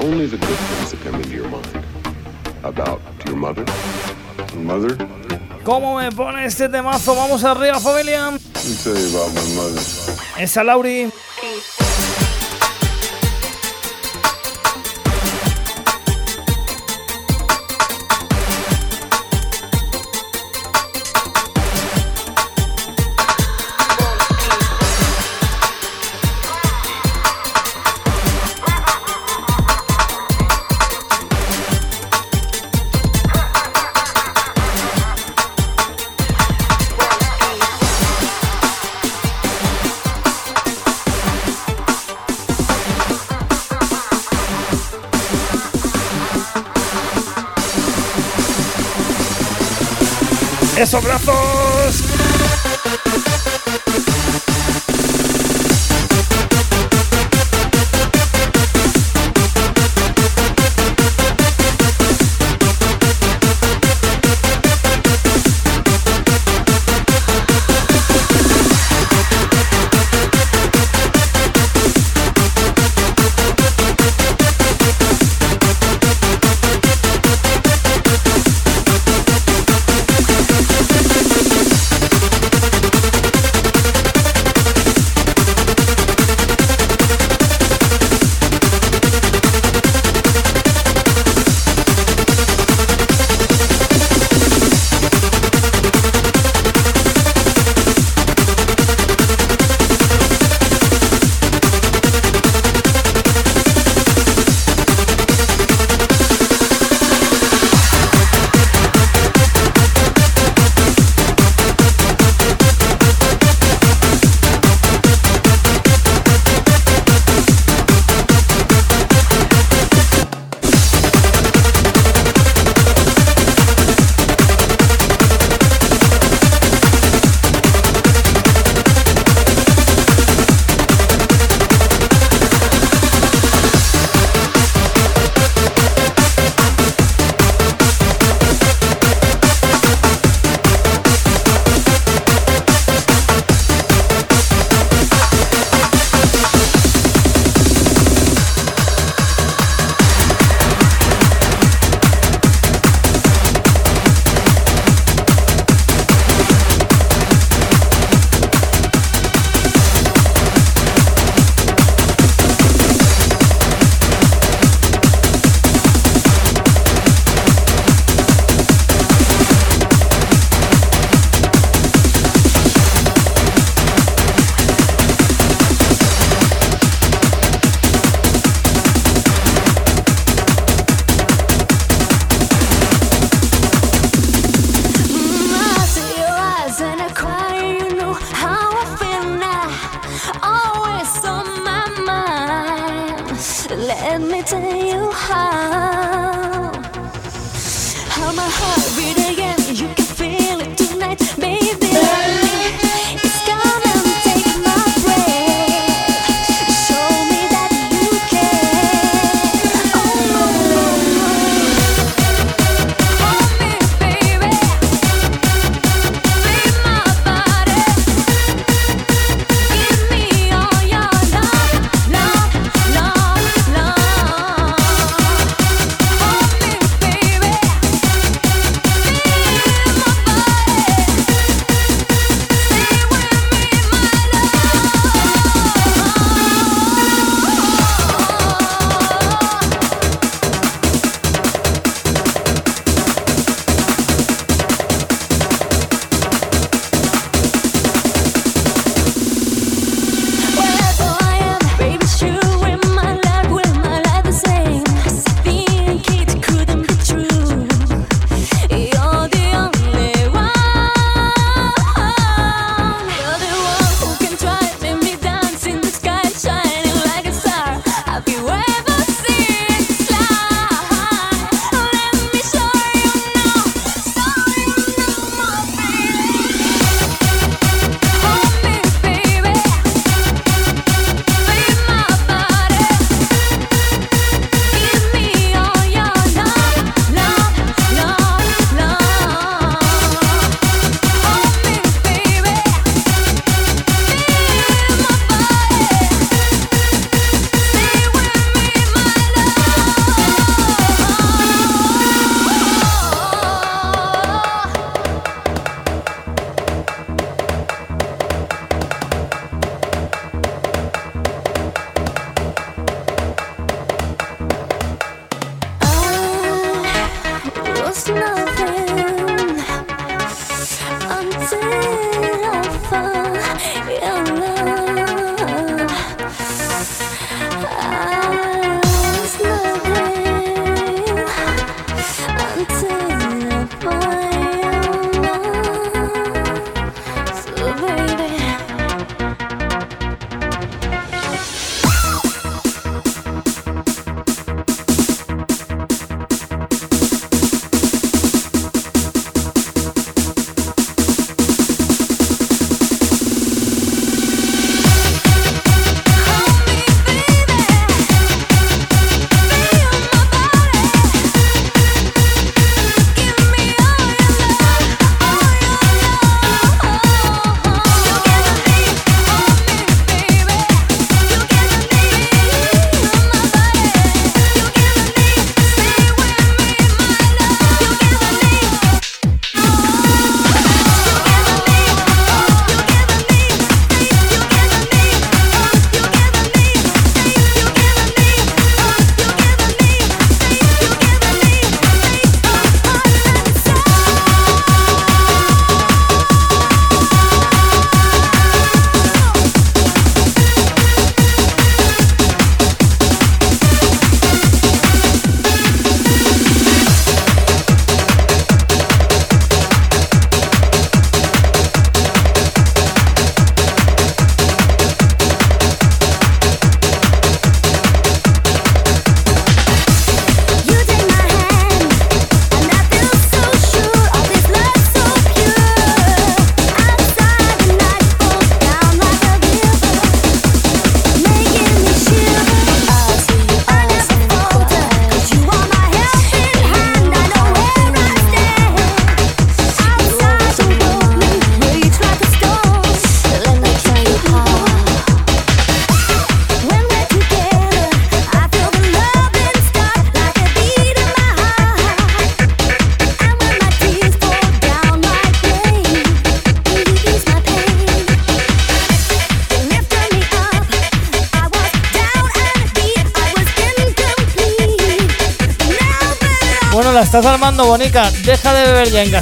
only 0.00 0.26
the 0.26 0.38
good 0.38 0.58
things 0.58 0.90
that 0.90 1.00
come 1.04 1.14
into 1.22 1.36
your 1.36 1.48
mind. 1.48 1.84
About 2.64 3.00
your 3.26 3.36
mother. 3.36 3.64
Mother? 4.56 4.96
¿Cómo 5.62 5.98
me 5.98 6.10
pone 6.10 6.46
este 6.46 6.68
temazo? 6.68 7.14
Vamos 7.14 7.44
arriba, 7.44 7.78
familia. 7.78 8.32
Let 8.32 8.64
me 8.64 8.74
tell 8.82 8.96
you 8.96 9.08
about 9.16 9.32
my 9.34 9.54
mother. 9.54 9.82
Esa 10.36 10.64
Lauri. 10.64 11.12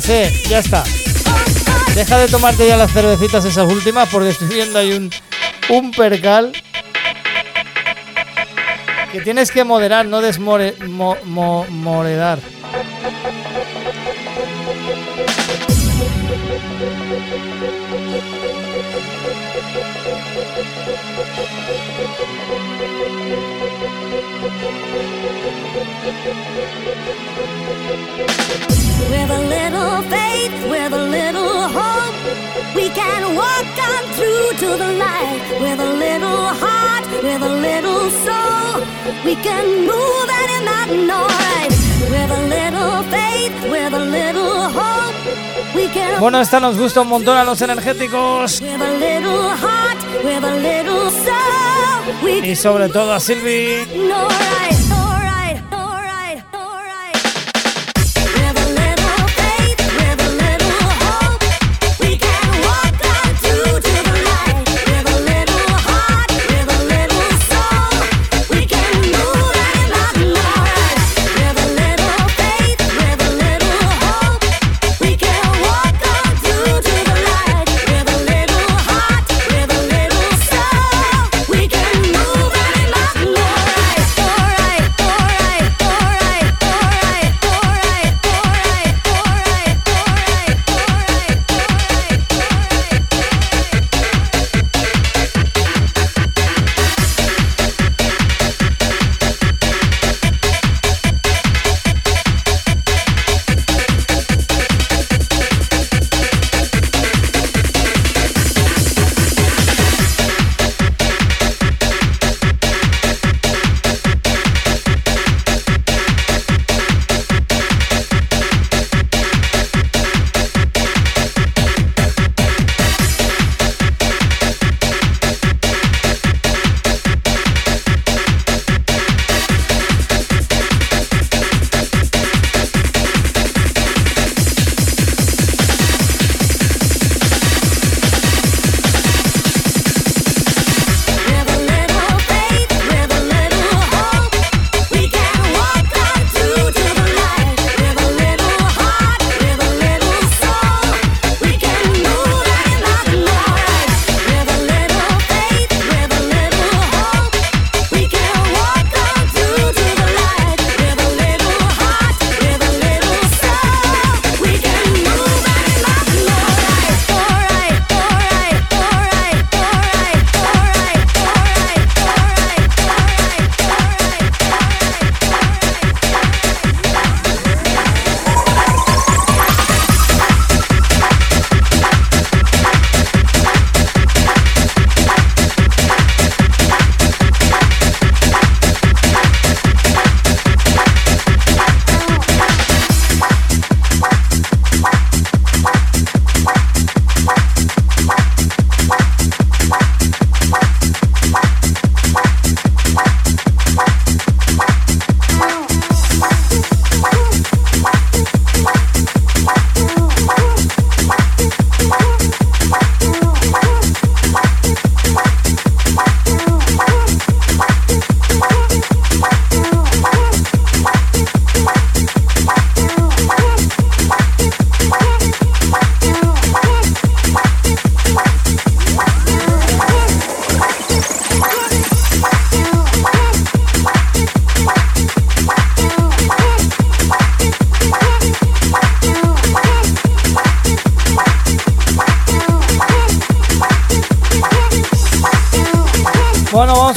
De 0.01 0.09
beber 0.09 0.33
ya 0.49 0.59
está. 0.59 0.83
Deja 1.95 2.19
de 2.19 2.29
tomarte 2.29 2.67
ya 2.67 2.77
las 2.77 2.93
cervecitas 2.93 3.45
esas 3.45 3.71
últimas 3.71 4.09
porque 4.09 4.31
estoy 4.31 4.49
viendo 4.49 4.79
ahí 4.79 4.93
un, 4.93 5.11
un 5.69 5.93
percal. 5.93 6.53
Que 9.13 9.21
tienes 9.21 9.53
que 9.53 9.63
moderar, 9.63 10.07
no 10.07 10.21
desmoredar. 10.21 10.81
The 34.79 34.93
light. 35.05 35.43
With 35.61 35.81
a 35.81 35.93
little 36.05 36.47
heart, 36.63 37.07
with 37.23 37.43
a 37.43 37.55
little 37.67 38.11
soul, 38.25 38.83
we 39.25 39.35
can 39.37 39.65
move 39.87 40.29
any 40.43 40.59
mountain, 40.65 41.11
alright. 41.11 41.73
With 42.11 42.31
a 42.31 42.43
little 42.55 43.03
faith, 43.11 43.55
with 43.71 43.95
a 43.95 44.05
little 44.05 44.69
hope, 44.71 45.15
we 45.75 45.89
can. 45.89 46.21
Bueno, 46.21 46.41
esta 46.41 46.61
nos 46.61 46.77
gusta 46.79 47.01
un 47.03 47.09
montón 47.09 47.37
a 47.37 47.45
los 47.45 47.61
energéticos. 47.63 48.61
With 48.61 48.81
a 48.81 48.93
little 48.99 49.51
heart, 49.57 50.01
with 50.25 50.45
a 50.45 50.55
little 50.57 51.11
soul, 51.11 52.15
we 52.23 52.51
Y 52.51 52.57
sobre 52.57 52.89
todo 52.89 53.13
a 53.13 53.21
Silvi. 53.21 53.87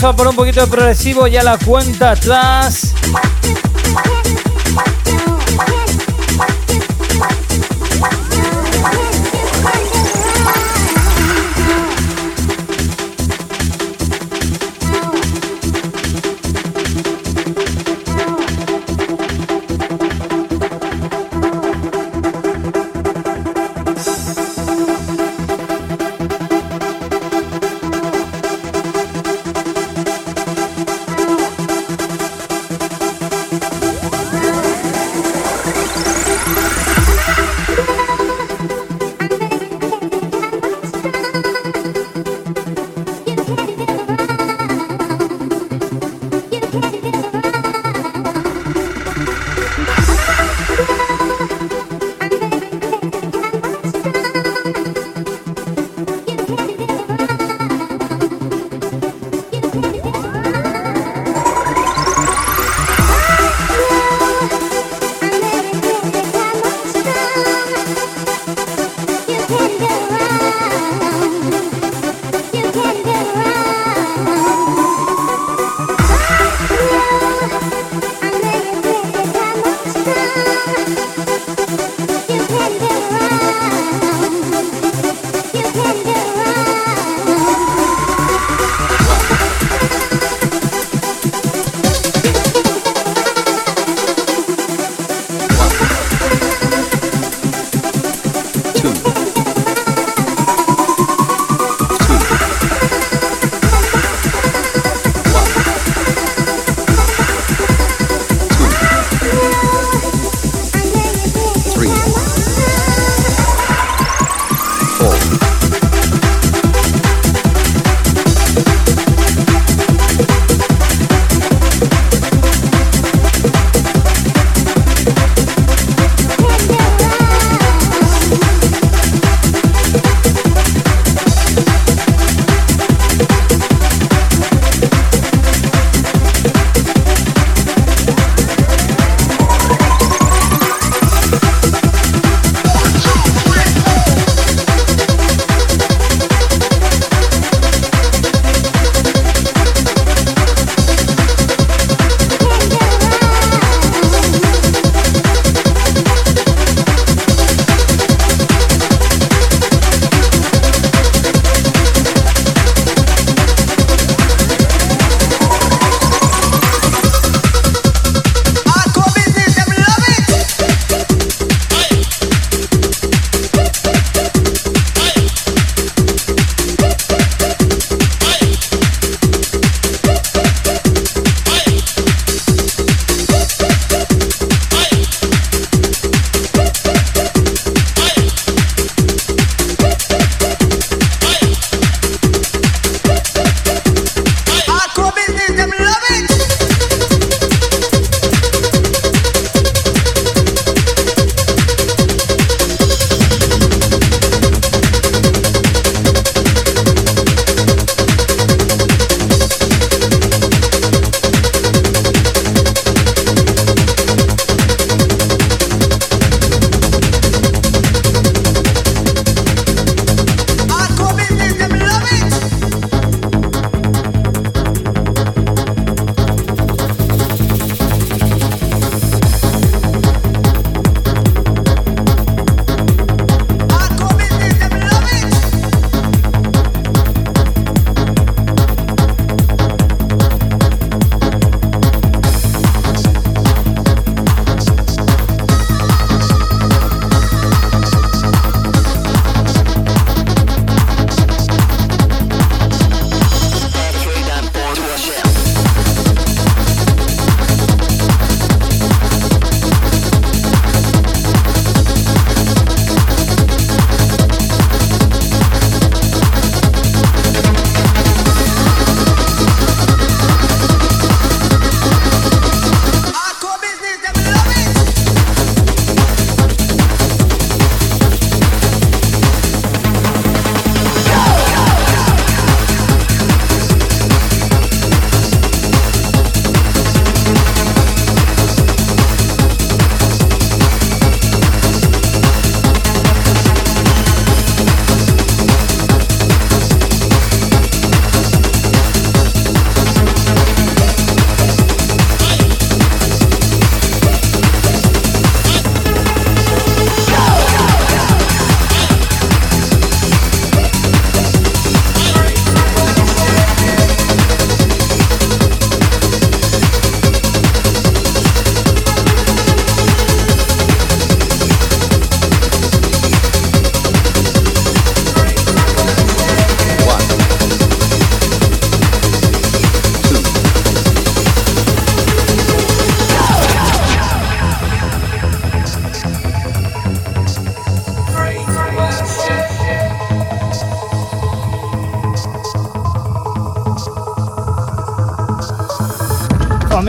Vamos 0.02 0.14
a 0.14 0.16
por 0.16 0.28
un 0.28 0.36
poquito 0.36 0.62
de 0.62 0.68
progresivo, 0.68 1.28
ya 1.28 1.44
la 1.44 1.58
cuenta 1.58 2.12
atrás. 2.12 2.94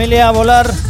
Familia 0.09 0.29
a 0.29 0.31
volar. 0.31 0.88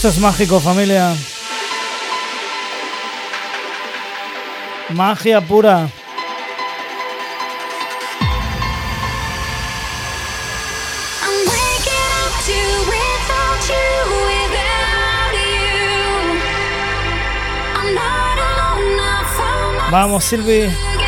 Esto 0.00 0.08
es 0.08 0.18
mágico, 0.18 0.58
familia. 0.60 1.14
Magia 4.94 5.42
pura. 5.42 5.90
Vamos, 19.90 20.24
Silvi. 20.24 20.99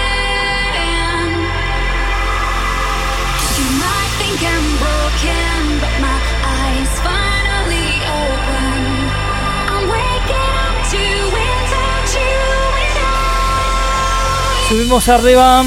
Subimos 14.73 15.07
arriba. 15.11 15.65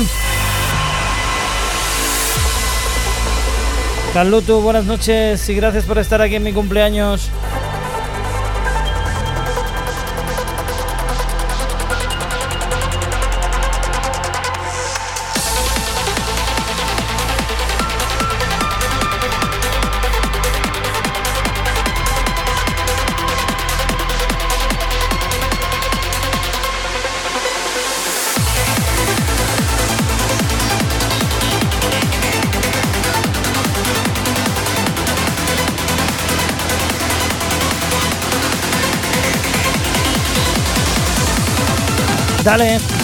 Carluto, 4.16 4.61
buenas 4.61 4.85
noches 4.85 5.48
y 5.48 5.53
gracias 5.53 5.85
por 5.85 6.00
estar 6.00 6.24
aquí 6.24 6.34
en 6.34 6.42
mi 6.42 6.53
cumpleaños. 6.53 7.30
Dale. 42.58 42.94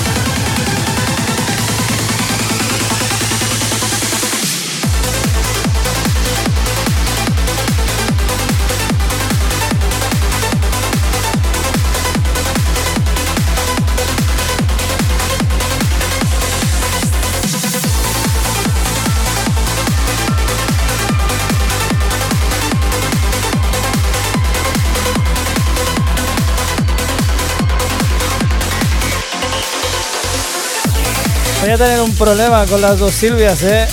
Tener 31.83 32.01
un 32.01 32.15
problema 32.15 32.63
con 32.67 32.79
las 32.79 32.99
dos 32.99 33.11
Silvias, 33.11 33.63
eh. 33.63 33.87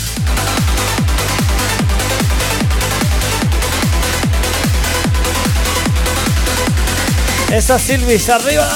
Esa 7.51 7.79
Silvis 7.79 8.29
arriba. 8.29 8.69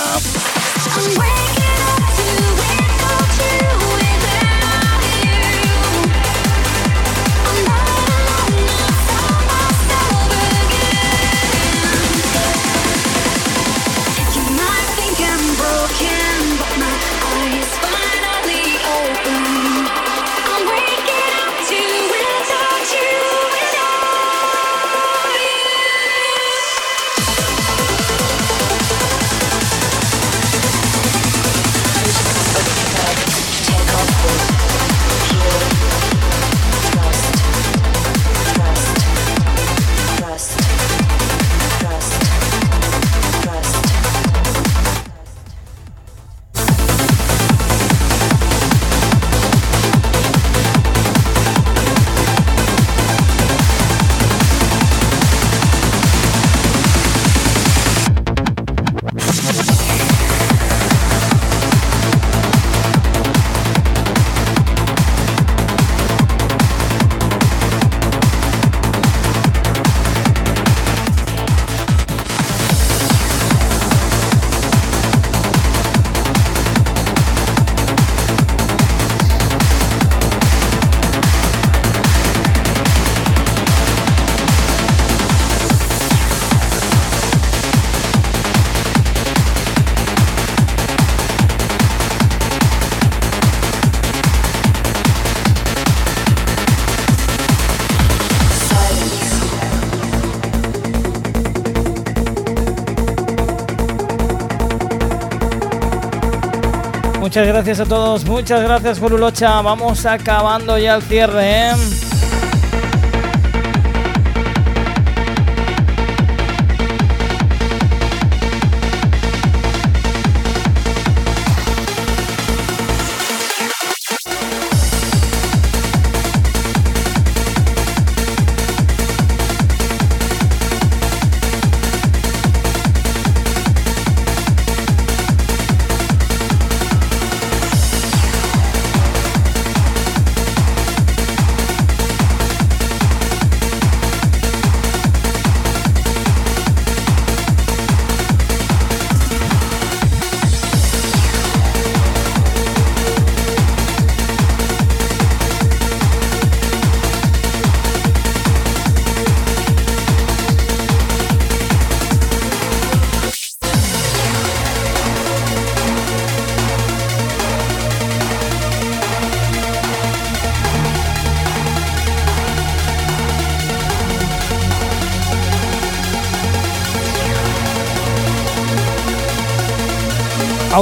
Muchas 107.32 107.46
gracias 107.46 107.80
a 107.80 107.86
todos, 107.86 108.26
muchas 108.26 108.62
gracias 108.62 108.98
Furulocha. 108.98 109.62
Vamos 109.62 110.04
acabando 110.04 110.76
ya 110.76 110.96
el 110.96 111.02
cierre, 111.02 111.70
¿eh? 111.70 112.01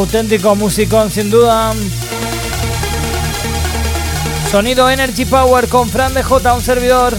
Auténtico 0.01 0.57
musicón, 0.57 1.11
sin 1.11 1.29
duda. 1.29 1.75
Sonido 4.51 4.89
Energy 4.89 5.27
Power 5.27 5.69
con 5.69 5.91
Fran 5.91 6.15
de 6.15 6.23
J, 6.23 6.55
un 6.55 6.63
servidor. 6.63 7.15